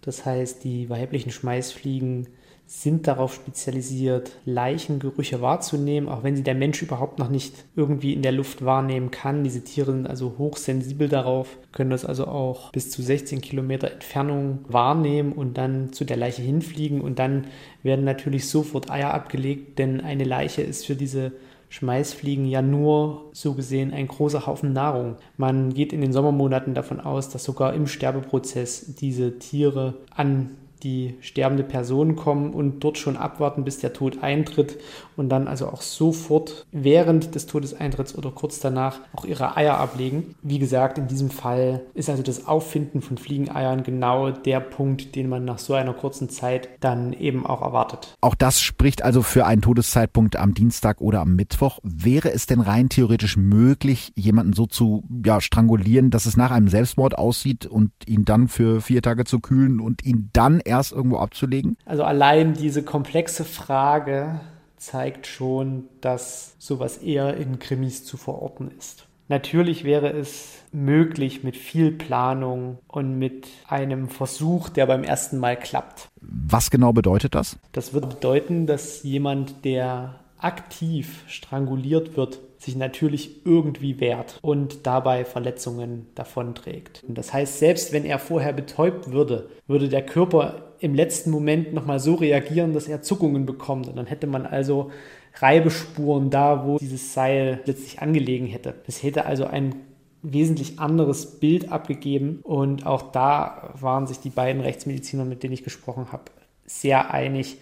[0.02, 2.26] Das heißt, die weiblichen Schmeißfliegen
[2.74, 8.22] sind darauf spezialisiert, Leichengerüche wahrzunehmen, auch wenn sie der Mensch überhaupt noch nicht irgendwie in
[8.22, 9.44] der Luft wahrnehmen kann.
[9.44, 14.60] Diese Tiere sind also hochsensibel darauf, können das also auch bis zu 16 Kilometer Entfernung
[14.70, 17.48] wahrnehmen und dann zu der Leiche hinfliegen und dann
[17.84, 21.34] werden natürlich sofort Eier abgelegt, denn eine Leiche ist für diese
[21.68, 25.18] Schmeißfliegen ja nur so gesehen ein großer Haufen Nahrung.
[25.36, 30.52] Man geht in den Sommermonaten davon aus, dass sogar im Sterbeprozess diese Tiere an
[30.84, 34.78] die sterbende Person kommen und dort schon abwarten, bis der Tod eintritt
[35.22, 40.36] und dann also auch sofort während des Todeseintritts oder kurz danach auch ihre Eier ablegen.
[40.42, 45.30] Wie gesagt, in diesem Fall ist also das Auffinden von Fliegeneiern genau der Punkt, den
[45.30, 48.16] man nach so einer kurzen Zeit dann eben auch erwartet.
[48.20, 51.80] Auch das spricht also für einen Todeszeitpunkt am Dienstag oder am Mittwoch.
[51.84, 56.68] Wäre es denn rein theoretisch möglich, jemanden so zu ja, strangulieren, dass es nach einem
[56.68, 61.18] Selbstmord aussieht und ihn dann für vier Tage zu kühlen und ihn dann erst irgendwo
[61.18, 61.78] abzulegen?
[61.86, 64.42] Also allein diese komplexe Frage
[64.82, 69.08] zeigt schon, dass sowas eher in Krimis zu verorten ist.
[69.28, 75.56] Natürlich wäre es möglich mit viel Planung und mit einem Versuch, der beim ersten Mal
[75.56, 76.10] klappt.
[76.20, 77.58] Was genau bedeutet das?
[77.72, 85.26] Das würde bedeuten, dass jemand, der aktiv stranguliert wird, sich natürlich irgendwie wehrt und dabei
[85.26, 87.04] Verletzungen davonträgt.
[87.08, 91.74] Und das heißt, selbst wenn er vorher betäubt würde, würde der Körper im letzten Moment
[91.74, 93.88] nochmal so reagieren, dass er Zuckungen bekommt.
[93.88, 94.92] Und dann hätte man also
[95.36, 98.76] Reibespuren da, wo dieses Seil letztlich angelegen hätte.
[98.86, 99.76] Das hätte also ein
[100.24, 102.40] wesentlich anderes Bild abgegeben.
[102.44, 106.26] Und auch da waren sich die beiden Rechtsmediziner, mit denen ich gesprochen habe,
[106.66, 107.58] sehr einig,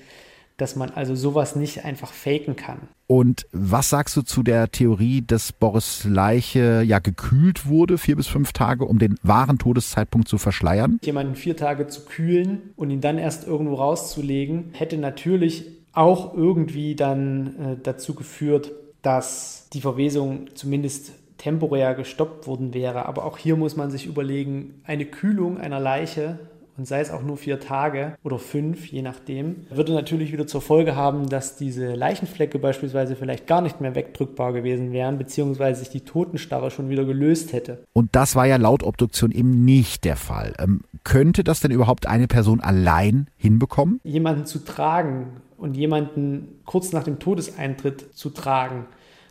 [0.60, 2.80] dass man also sowas nicht einfach faken kann.
[3.08, 8.28] Und was sagst du zu der Theorie, dass Boris Leiche ja gekühlt wurde, vier bis
[8.28, 11.00] fünf Tage, um den wahren Todeszeitpunkt zu verschleiern?
[11.04, 16.96] Jemanden vier Tage zu kühlen und ihn dann erst irgendwo rauszulegen, hätte natürlich auch irgendwie
[16.96, 23.06] dann äh, dazu geführt, dass die Verwesung zumindest temporär gestoppt worden wäre.
[23.06, 26.38] Aber auch hier muss man sich überlegen, eine Kühlung einer Leiche
[26.80, 30.62] und sei es auch nur vier Tage oder fünf, je nachdem, würde natürlich wieder zur
[30.62, 35.90] Folge haben, dass diese Leichenflecke beispielsweise vielleicht gar nicht mehr wegdrückbar gewesen wären, beziehungsweise sich
[35.90, 37.84] die Totenstarre schon wieder gelöst hätte.
[37.92, 40.54] Und das war ja laut Obduktion eben nicht der Fall.
[40.58, 44.00] Ähm, könnte das denn überhaupt eine Person allein hinbekommen?
[44.06, 48.86] Jemanden zu tragen und jemanden kurz nach dem Todeseintritt zu tragen,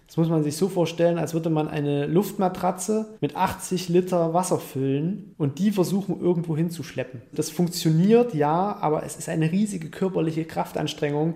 [0.09, 4.59] das muss man sich so vorstellen, als würde man eine Luftmatratze mit 80 Liter Wasser
[4.59, 7.21] füllen und die versuchen irgendwo hinzuschleppen.
[7.33, 11.35] Das funktioniert ja, aber es ist eine riesige körperliche Kraftanstrengung,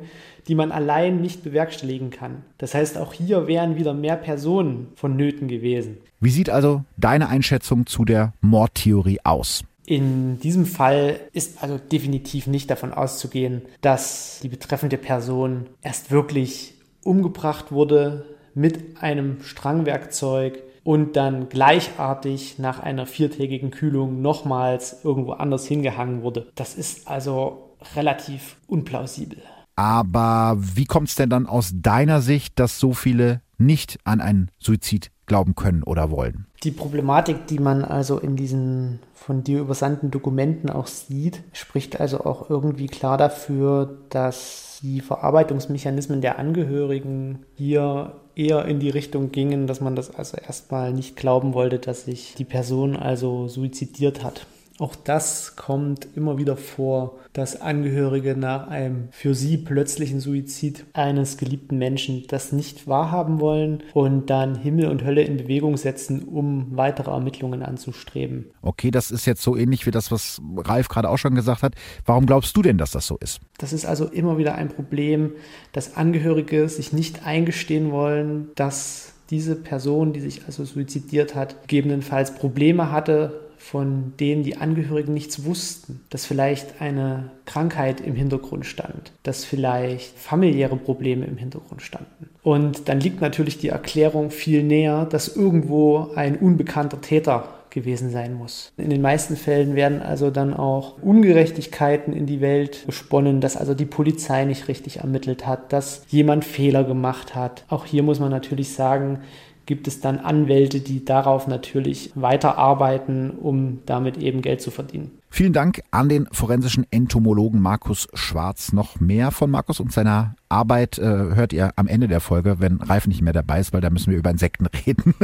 [0.48, 2.44] die man allein nicht bewerkstelligen kann.
[2.56, 5.98] Das heißt, auch hier wären wieder mehr Personen vonnöten gewesen.
[6.20, 9.64] Wie sieht also deine Einschätzung zu der Mordtheorie aus?
[9.84, 16.74] In diesem Fall ist also definitiv nicht davon auszugehen, dass die betreffende Person erst wirklich
[17.04, 25.66] umgebracht wurde, mit einem Strangwerkzeug und dann gleichartig nach einer viertägigen Kühlung nochmals irgendwo anders
[25.66, 26.50] hingehangen wurde.
[26.54, 29.38] Das ist also relativ unplausibel.
[29.76, 34.50] Aber wie kommt es denn dann aus deiner Sicht, dass so viele nicht an einen
[34.58, 36.46] Suizid glauben können oder wollen?
[36.62, 42.24] Die Problematik, die man also in diesen von dir übersandten Dokumenten auch sieht, spricht also
[42.24, 49.66] auch irgendwie klar dafür, dass die Verarbeitungsmechanismen der Angehörigen hier eher in die Richtung gingen,
[49.66, 54.46] dass man das also erstmal nicht glauben wollte, dass sich die Person also suizidiert hat.
[54.82, 61.36] Auch das kommt immer wieder vor, dass Angehörige nach einem für sie plötzlichen Suizid eines
[61.36, 66.76] geliebten Menschen das nicht wahrhaben wollen und dann Himmel und Hölle in Bewegung setzen, um
[66.76, 68.46] weitere Ermittlungen anzustreben.
[68.60, 71.76] Okay, das ist jetzt so ähnlich wie das, was Ralf gerade auch schon gesagt hat.
[72.04, 73.38] Warum glaubst du denn, dass das so ist?
[73.58, 75.30] Das ist also immer wieder ein Problem,
[75.70, 82.34] dass Angehörige sich nicht eingestehen wollen, dass diese Person, die sich also suizidiert hat, gegebenenfalls
[82.34, 89.12] Probleme hatte von denen die Angehörigen nichts wussten, dass vielleicht eine Krankheit im Hintergrund stand,
[89.22, 92.28] dass vielleicht familiäre Probleme im Hintergrund standen.
[92.42, 98.34] Und dann liegt natürlich die Erklärung viel näher, dass irgendwo ein unbekannter Täter gewesen sein
[98.34, 98.72] muss.
[98.76, 103.74] In den meisten Fällen werden also dann auch Ungerechtigkeiten in die Welt gesponnen, dass also
[103.74, 107.64] die Polizei nicht richtig ermittelt hat, dass jemand Fehler gemacht hat.
[107.68, 109.20] Auch hier muss man natürlich sagen,
[109.66, 115.21] gibt es dann Anwälte, die darauf natürlich weiterarbeiten, um damit eben Geld zu verdienen.
[115.34, 118.74] Vielen Dank an den forensischen Entomologen Markus Schwarz.
[118.74, 122.82] Noch mehr von Markus und seiner Arbeit äh, hört ihr am Ende der Folge, wenn
[122.82, 125.14] Ralf nicht mehr dabei ist, weil da müssen wir über Insekten reden.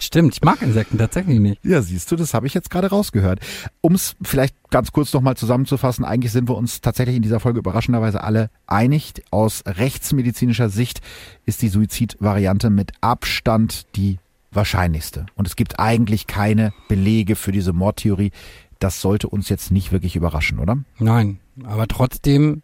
[0.00, 1.64] Stimmt, ich mag Insekten tatsächlich nicht.
[1.64, 3.38] Ja, siehst du, das habe ich jetzt gerade rausgehört.
[3.80, 7.60] Um es vielleicht ganz kurz nochmal zusammenzufassen, eigentlich sind wir uns tatsächlich in dieser Folge
[7.60, 9.14] überraschenderweise alle einig.
[9.30, 11.00] Aus rechtsmedizinischer Sicht
[11.44, 14.18] ist die Suizidvariante mit Abstand die
[14.56, 15.26] wahrscheinlichste.
[15.36, 18.32] Und es gibt eigentlich keine Belege für diese Mordtheorie
[18.78, 20.78] das sollte uns jetzt nicht wirklich überraschen, oder?
[20.98, 22.62] Nein, aber trotzdem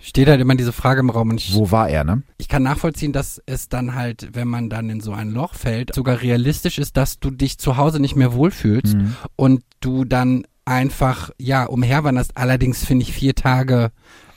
[0.00, 1.30] steht halt immer diese Frage im Raum.
[1.30, 2.22] Und ich, Wo war er, ne?
[2.38, 5.94] Ich kann nachvollziehen, dass es dann halt, wenn man dann in so ein Loch fällt,
[5.94, 9.16] sogar realistisch ist, dass du dich zu Hause nicht mehr wohlfühlst mhm.
[9.36, 12.36] und du dann einfach, ja, umherwanderst.
[12.36, 13.90] Allerdings finde ich vier Tage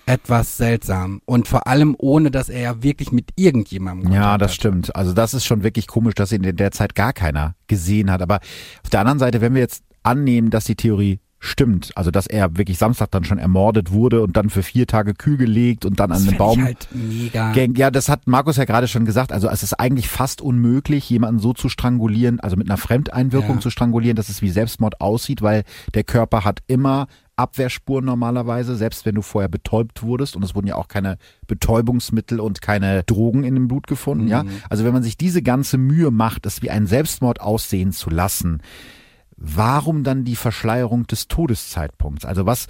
[0.06, 1.22] etwas seltsam.
[1.26, 4.56] Und vor allem ohne, dass er ja wirklich mit irgendjemandem Kontakt Ja, das hat.
[4.56, 4.96] stimmt.
[4.96, 8.22] Also das ist schon wirklich komisch, dass ihn in der Zeit gar keiner gesehen hat.
[8.22, 8.40] Aber
[8.84, 11.92] auf der anderen Seite, wenn wir jetzt annehmen, dass die Theorie stimmt.
[11.96, 15.38] Also, dass er wirklich Samstag dann schon ermordet wurde und dann für vier Tage kühl
[15.38, 16.64] gelegt und dann das an den Baum.
[16.64, 17.54] Halt mega.
[17.54, 19.32] Ja, das hat Markus ja gerade schon gesagt.
[19.32, 23.62] Also, es ist eigentlich fast unmöglich, jemanden so zu strangulieren, also mit einer Fremdeinwirkung ja.
[23.62, 29.06] zu strangulieren, dass es wie Selbstmord aussieht, weil der Körper hat immer Abwehrspuren normalerweise, selbst
[29.06, 30.36] wenn du vorher betäubt wurdest.
[30.36, 34.32] Und es wurden ja auch keine Betäubungsmittel und keine Drogen in dem Blut gefunden, mhm.
[34.32, 34.46] ja.
[34.70, 38.62] Also wenn man sich diese ganze Mühe macht, es wie ein Selbstmord aussehen zu lassen,
[39.38, 42.26] warum dann die Verschleierung des Todeszeitpunkts?
[42.26, 42.68] Also was,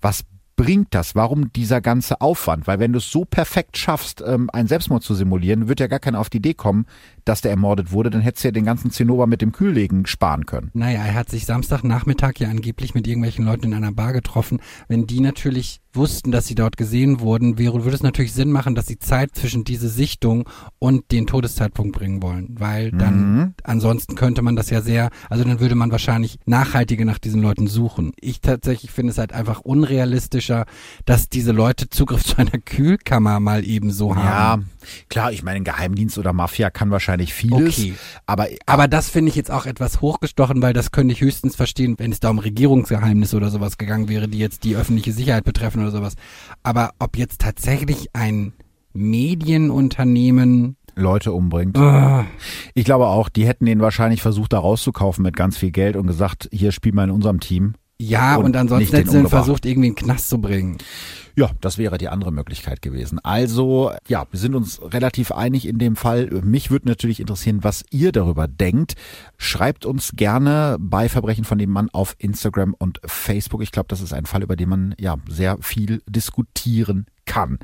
[0.00, 0.24] was
[0.56, 1.14] bringt das?
[1.14, 2.66] Warum dieser ganze Aufwand?
[2.66, 5.98] Weil wenn du es so perfekt schaffst, ähm, einen Selbstmord zu simulieren, wird ja gar
[5.98, 6.86] keiner auf die Idee kommen,
[7.24, 8.10] dass der ermordet wurde.
[8.10, 10.70] Dann hättest du ja den ganzen Zinnober mit dem Kühllegen sparen können.
[10.74, 14.60] Naja, er hat sich Samstagnachmittag ja angeblich mit irgendwelchen Leuten in einer Bar getroffen.
[14.88, 18.74] Wenn die natürlich wussten, dass sie dort gesehen wurden, wäre, würde es natürlich Sinn machen,
[18.74, 20.48] dass sie Zeit zwischen diese Sichtung
[20.78, 22.56] und den Todeszeitpunkt bringen wollen.
[22.58, 23.54] Weil dann, mhm.
[23.62, 27.66] ansonsten könnte man das ja sehr, also dann würde man wahrscheinlich nachhaltiger nach diesen Leuten
[27.66, 28.12] suchen.
[28.20, 30.66] Ich tatsächlich finde es halt einfach unrealistischer,
[31.04, 34.62] dass diese Leute Zugriff zu einer Kühlkammer mal eben so haben.
[34.62, 37.78] Ja, klar, ich meine, Geheimdienst oder Mafia kann wahrscheinlich vieles.
[37.78, 37.94] Okay.
[38.26, 41.94] Aber, aber das finde ich jetzt auch etwas hochgestochen, weil das könnte ich höchstens verstehen,
[41.98, 45.82] wenn es da um Regierungsgeheimnisse oder sowas gegangen wäre, die jetzt die öffentliche Sicherheit betreffen
[45.82, 46.14] oder sowas.
[46.62, 48.52] Aber ob jetzt tatsächlich ein
[48.92, 51.76] Medienunternehmen Leute umbringt.
[51.76, 52.24] Ah.
[52.74, 56.06] Ich glaube auch, die hätten ihn wahrscheinlich versucht, da rauszukaufen mit ganz viel Geld und
[56.06, 57.74] gesagt, hier spiel mal in unserem Team.
[57.98, 60.78] Ja, und, und ansonsten hätten sie versucht, irgendwie einen Knast zu bringen.
[61.36, 63.18] Ja, das wäre die andere Möglichkeit gewesen.
[63.24, 66.26] Also, ja, wir sind uns relativ einig in dem Fall.
[66.44, 68.94] Mich würde natürlich interessieren, was ihr darüber denkt.
[69.36, 73.62] Schreibt uns gerne bei Verbrechen von dem Mann auf Instagram und Facebook.
[73.62, 77.58] Ich glaube, das ist ein Fall, über den man ja sehr viel diskutieren kann.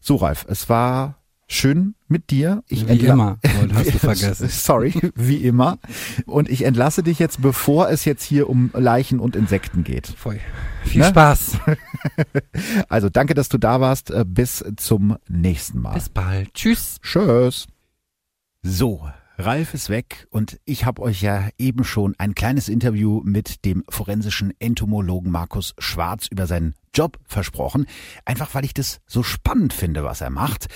[0.00, 1.16] So, Ralf, es war
[1.46, 2.62] schön mit dir.
[2.68, 3.38] Ich wie immer,
[3.74, 4.48] hast du vergessen.
[4.48, 5.78] Sorry, wie immer.
[6.26, 10.06] Und ich entlasse dich jetzt, bevor es jetzt hier um Leichen und Insekten geht.
[10.06, 10.40] Voll.
[10.84, 11.08] Viel ne?
[11.08, 11.58] Spaß.
[12.88, 14.10] Also danke, dass du da warst.
[14.10, 15.94] Äh, bis zum nächsten Mal.
[15.94, 16.54] Bis bald.
[16.54, 16.98] Tschüss.
[17.02, 17.66] Tschüss.
[18.62, 19.00] So,
[19.36, 23.82] Ralf ist weg und ich habe euch ja eben schon ein kleines Interview mit dem
[23.88, 27.86] forensischen Entomologen Markus Schwarz über seinen Job versprochen,
[28.24, 30.68] einfach weil ich das so spannend finde, was er macht.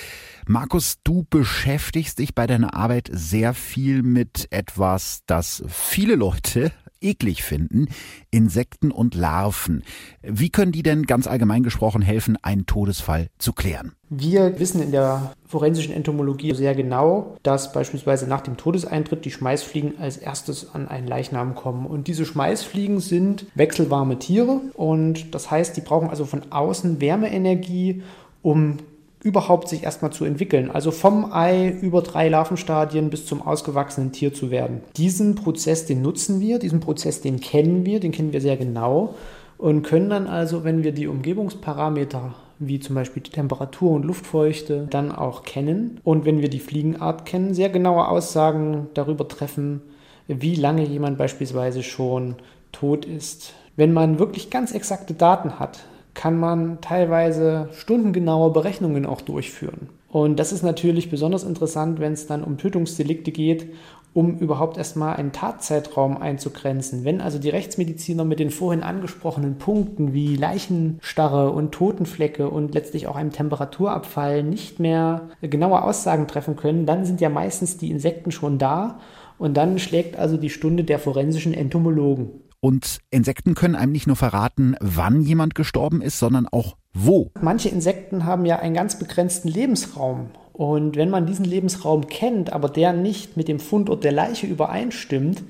[0.47, 7.43] Markus, du beschäftigst dich bei deiner Arbeit sehr viel mit etwas, das viele Leute eklig
[7.43, 7.89] finden,
[8.31, 9.83] Insekten und Larven.
[10.23, 13.93] Wie können die denn ganz allgemein gesprochen helfen, einen Todesfall zu klären?
[14.11, 19.99] Wir wissen in der forensischen Entomologie sehr genau, dass beispielsweise nach dem Todeseintritt die Schmeißfliegen
[20.01, 21.87] als erstes an einen Leichnam kommen.
[21.87, 28.03] Und diese Schmeißfliegen sind wechselwarme Tiere und das heißt, die brauchen also von außen Wärmeenergie,
[28.43, 28.79] um
[29.23, 30.71] überhaupt sich erstmal zu entwickeln.
[30.71, 34.81] Also vom Ei über drei Larvenstadien bis zum ausgewachsenen Tier zu werden.
[34.97, 39.15] Diesen Prozess, den nutzen wir, diesen Prozess, den kennen wir, den kennen wir sehr genau
[39.59, 44.87] und können dann also, wenn wir die Umgebungsparameter wie zum Beispiel die Temperatur und Luftfeuchte
[44.91, 49.81] dann auch kennen und wenn wir die Fliegenart kennen, sehr genaue Aussagen darüber treffen,
[50.27, 52.35] wie lange jemand beispielsweise schon
[52.73, 53.55] tot ist.
[53.77, 59.89] Wenn man wirklich ganz exakte Daten hat, kann man teilweise stundengenaue Berechnungen auch durchführen.
[60.09, 63.67] Und das ist natürlich besonders interessant, wenn es dann um Tötungsdelikte geht,
[64.15, 67.05] um überhaupt erstmal einen Tatzeitraum einzugrenzen.
[67.05, 73.07] Wenn also die Rechtsmediziner mit den vorhin angesprochenen Punkten wie Leichenstarre und Totenflecke und letztlich
[73.07, 78.33] auch einem Temperaturabfall nicht mehr genaue Aussagen treffen können, dann sind ja meistens die Insekten
[78.33, 78.99] schon da
[79.39, 82.31] und dann schlägt also die Stunde der forensischen Entomologen.
[82.61, 87.31] Und Insekten können einem nicht nur verraten, wann jemand gestorben ist, sondern auch wo.
[87.41, 90.31] Manche Insekten haben ja einen ganz begrenzten Lebensraum.
[90.53, 95.45] Und wenn man diesen Lebensraum kennt, aber der nicht mit dem Fundort der Leiche übereinstimmt,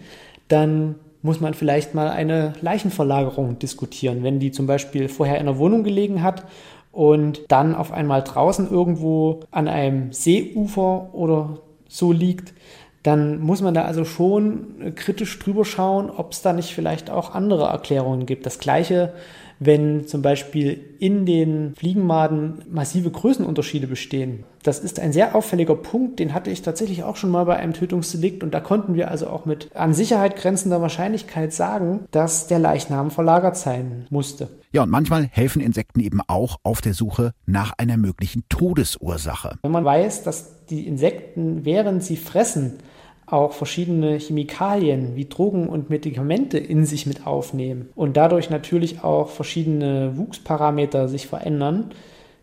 [0.49, 4.23] dann muss man vielleicht mal eine Leichenverlagerung diskutieren.
[4.23, 6.45] Wenn die zum Beispiel vorher in einer Wohnung gelegen hat
[6.93, 12.53] und dann auf einmal draußen irgendwo an einem Seeufer oder so liegt,
[13.09, 17.35] dann muss man da also schon kritisch drüber schauen, ob es da nicht vielleicht auch
[17.35, 18.45] andere Erklärungen gibt.
[18.45, 19.15] Das gleiche,
[19.61, 24.45] wenn zum Beispiel in den Fliegenmaden massive Größenunterschiede bestehen.
[24.63, 27.73] Das ist ein sehr auffälliger Punkt, den hatte ich tatsächlich auch schon mal bei einem
[27.73, 32.59] Tötungsdelikt und da konnten wir also auch mit an Sicherheit grenzender Wahrscheinlichkeit sagen, dass der
[32.59, 34.49] Leichnam verlagert sein musste.
[34.71, 39.57] Ja, und manchmal helfen Insekten eben auch auf der Suche nach einer möglichen Todesursache.
[39.63, 42.75] Wenn man weiß, dass die Insekten, während sie fressen,
[43.31, 49.29] auch verschiedene Chemikalien wie Drogen und Medikamente in sich mit aufnehmen und dadurch natürlich auch
[49.29, 51.91] verschiedene Wuchsparameter sich verändern,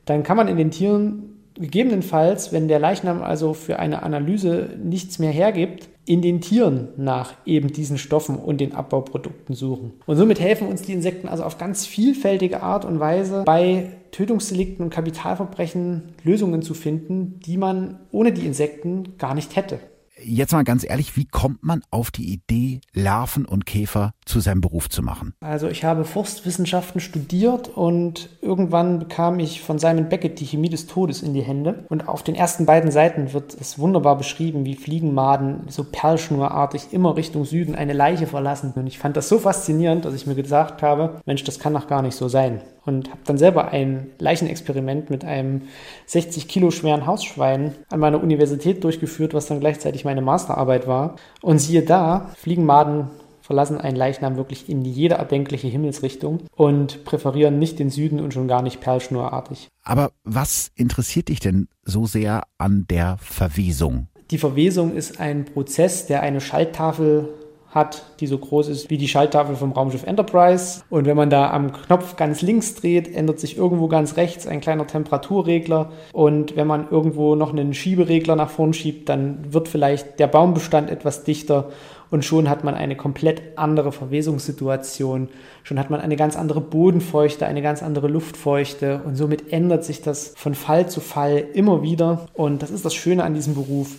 [0.06, 5.20] dann kann man in den Tieren gegebenenfalls, wenn der Leichnam also für eine Analyse nichts
[5.20, 9.94] mehr hergibt, in den Tieren nach eben diesen Stoffen und den Abbauprodukten suchen.
[10.06, 14.86] Und somit helfen uns die Insekten also auf ganz vielfältige Art und Weise bei Tötungsdelikten
[14.86, 19.80] und Kapitalverbrechen Lösungen zu finden, die man ohne die Insekten gar nicht hätte.
[20.22, 24.62] Jetzt mal ganz ehrlich, wie kommt man auf die Idee, Larven und Käfer zu seinem
[24.62, 25.34] Beruf zu machen?
[25.40, 30.88] Also ich habe Forstwissenschaften studiert und irgendwann bekam ich von Simon Beckett die Chemie des
[30.88, 31.86] Todes in die Hände.
[31.90, 37.16] Und auf den ersten beiden Seiten wird es wunderbar beschrieben, wie Fliegenmaden so perlschnurartig immer
[37.16, 38.74] Richtung Süden eine Leiche verlassen.
[38.76, 41.88] Und ich fand das so faszinierend, dass ich mir gesagt habe, Mensch, das kann doch
[41.88, 42.62] gar nicht so sein.
[42.86, 45.64] Und habe dann selber ein Leichenexperiment mit einem
[46.08, 51.16] 60 Kilo schweren Hausschwein an meiner Universität durchgeführt, was dann gleichzeitig meine Masterarbeit war.
[51.42, 53.10] Und siehe da, Fliegenmaden
[53.46, 58.48] verlassen einen Leichnam wirklich in jede erdenkliche Himmelsrichtung und präferieren nicht den Süden und schon
[58.48, 59.68] gar nicht perlschnurartig.
[59.84, 64.08] Aber was interessiert dich denn so sehr an der Verwesung?
[64.32, 67.30] Die Verwesung ist ein Prozess, der eine Schalttafel
[67.76, 70.82] hat, die so groß ist wie die Schalttafel vom Raumschiff Enterprise.
[70.90, 74.62] Und wenn man da am Knopf ganz links dreht, ändert sich irgendwo ganz rechts ein
[74.62, 75.92] kleiner Temperaturregler.
[76.14, 80.90] Und wenn man irgendwo noch einen Schieberegler nach vorn schiebt, dann wird vielleicht der Baumbestand
[80.90, 81.70] etwas dichter
[82.12, 85.30] und schon hat man eine komplett andere Verwesungssituation.
[85.64, 90.02] Schon hat man eine ganz andere Bodenfeuchte, eine ganz andere Luftfeuchte und somit ändert sich
[90.02, 92.28] das von Fall zu Fall immer wieder.
[92.34, 93.96] Und das ist das Schöne an diesem Beruf.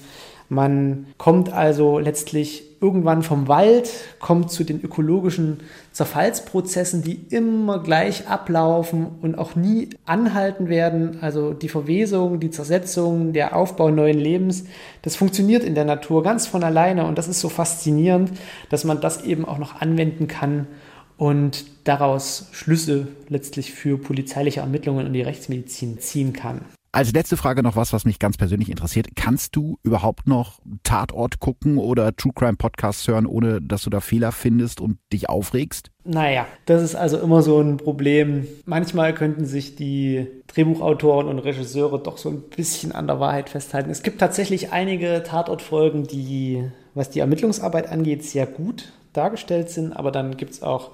[0.49, 3.91] Man kommt also letztlich irgendwann vom Wald,
[4.21, 5.61] kommt zu den ökologischen
[5.97, 11.23] Zerfallsprozessen, die immer gleich ablaufen und auch nie anhalten werden.
[11.23, 14.67] Also die Verwesung, die Zersetzung, der Aufbau neuen Lebens,
[15.01, 18.31] das funktioniert in der Natur ganz von alleine und das ist so faszinierend,
[18.69, 20.67] dass man das eben auch noch anwenden kann
[21.17, 26.61] und daraus Schlüsse letztlich für polizeiliche Ermittlungen und die Rechtsmedizin ziehen kann.
[26.93, 29.09] Als letzte Frage noch was, was mich ganz persönlich interessiert.
[29.17, 34.01] Kannst du überhaupt noch Tatort gucken oder True Crime Podcasts hören, ohne dass du da
[34.01, 35.91] Fehler findest und dich aufregst?
[36.05, 38.47] Naja, das ist also immer so ein Problem.
[38.65, 43.91] Manchmal könnten sich die Drehbuchautoren und Regisseure doch so ein bisschen an der Wahrheit festhalten.
[43.91, 46.65] Es gibt tatsächlich einige Tatortfolgen, die,
[46.95, 50.91] was die Ermittlungsarbeit angeht, sehr gut dargestellt sind, aber dann gibt es auch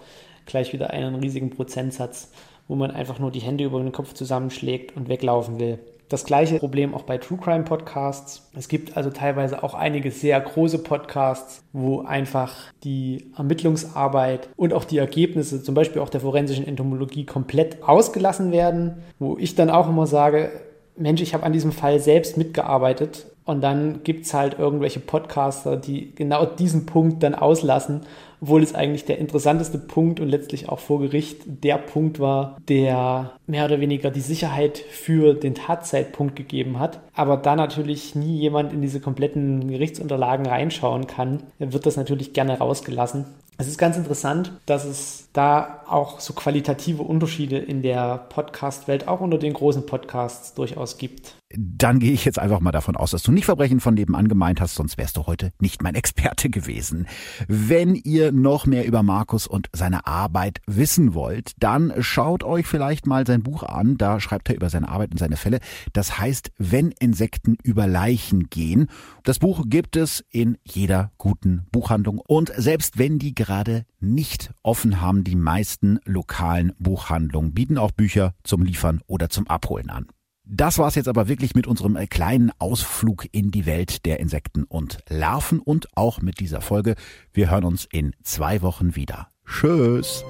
[0.46, 2.30] gleich wieder einen riesigen Prozentsatz,
[2.68, 5.78] wo man einfach nur die Hände über den Kopf zusammenschlägt und weglaufen will.
[6.12, 8.50] Das gleiche Problem auch bei True Crime Podcasts.
[8.54, 12.54] Es gibt also teilweise auch einige sehr große Podcasts, wo einfach
[12.84, 19.02] die Ermittlungsarbeit und auch die Ergebnisse, zum Beispiel auch der forensischen Entomologie, komplett ausgelassen werden,
[19.18, 20.50] wo ich dann auch immer sage,
[20.98, 25.78] Mensch, ich habe an diesem Fall selbst mitgearbeitet und dann gibt es halt irgendwelche Podcaster,
[25.78, 28.02] die genau diesen Punkt dann auslassen
[28.42, 33.32] obwohl es eigentlich der interessanteste Punkt und letztlich auch vor Gericht der Punkt war, der
[33.46, 37.00] mehr oder weniger die Sicherheit für den Tatzeitpunkt gegeben hat.
[37.14, 42.58] Aber da natürlich nie jemand in diese kompletten Gerichtsunterlagen reinschauen kann, wird das natürlich gerne
[42.58, 43.26] rausgelassen.
[43.58, 49.20] Es ist ganz interessant, dass es da auch so qualitative Unterschiede in der Podcast-Welt, auch
[49.20, 51.36] unter den großen Podcasts, durchaus gibt.
[51.54, 54.60] Dann gehe ich jetzt einfach mal davon aus, dass du nicht Verbrechen von nebenan gemeint
[54.60, 57.06] hast, sonst wärst du heute nicht mein Experte gewesen.
[57.46, 63.06] Wenn ihr noch mehr über Markus und seine Arbeit wissen wollt, dann schaut euch vielleicht
[63.06, 63.96] mal sein Buch an.
[63.98, 65.60] Da schreibt er über seine Arbeit und seine Fälle.
[65.92, 68.88] Das heißt, wenn Insekten über Leichen gehen.
[69.24, 72.18] Das Buch gibt es in jeder guten Buchhandlung.
[72.18, 78.34] Und selbst wenn die gerade nicht offen haben, die meisten lokalen Buchhandlungen bieten auch Bücher
[78.42, 80.06] zum Liefern oder zum Abholen an.
[80.54, 84.64] Das war's jetzt aber wirklich mit unserem äh, kleinen Ausflug in die Welt der Insekten
[84.64, 86.94] und Larven und auch mit dieser Folge.
[87.32, 89.28] Wir hören uns in zwei Wochen wieder.
[89.46, 90.22] Tschüss.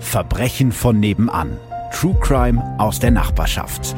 [0.00, 1.56] Verbrechen von nebenan.
[1.92, 3.96] True Crime aus der Nachbarschaft.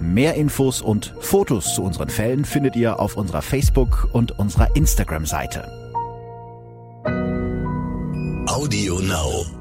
[0.00, 5.68] Mehr Infos und Fotos zu unseren Fällen findet ihr auf unserer Facebook- und unserer Instagram-Seite.
[8.48, 9.57] Audio Now.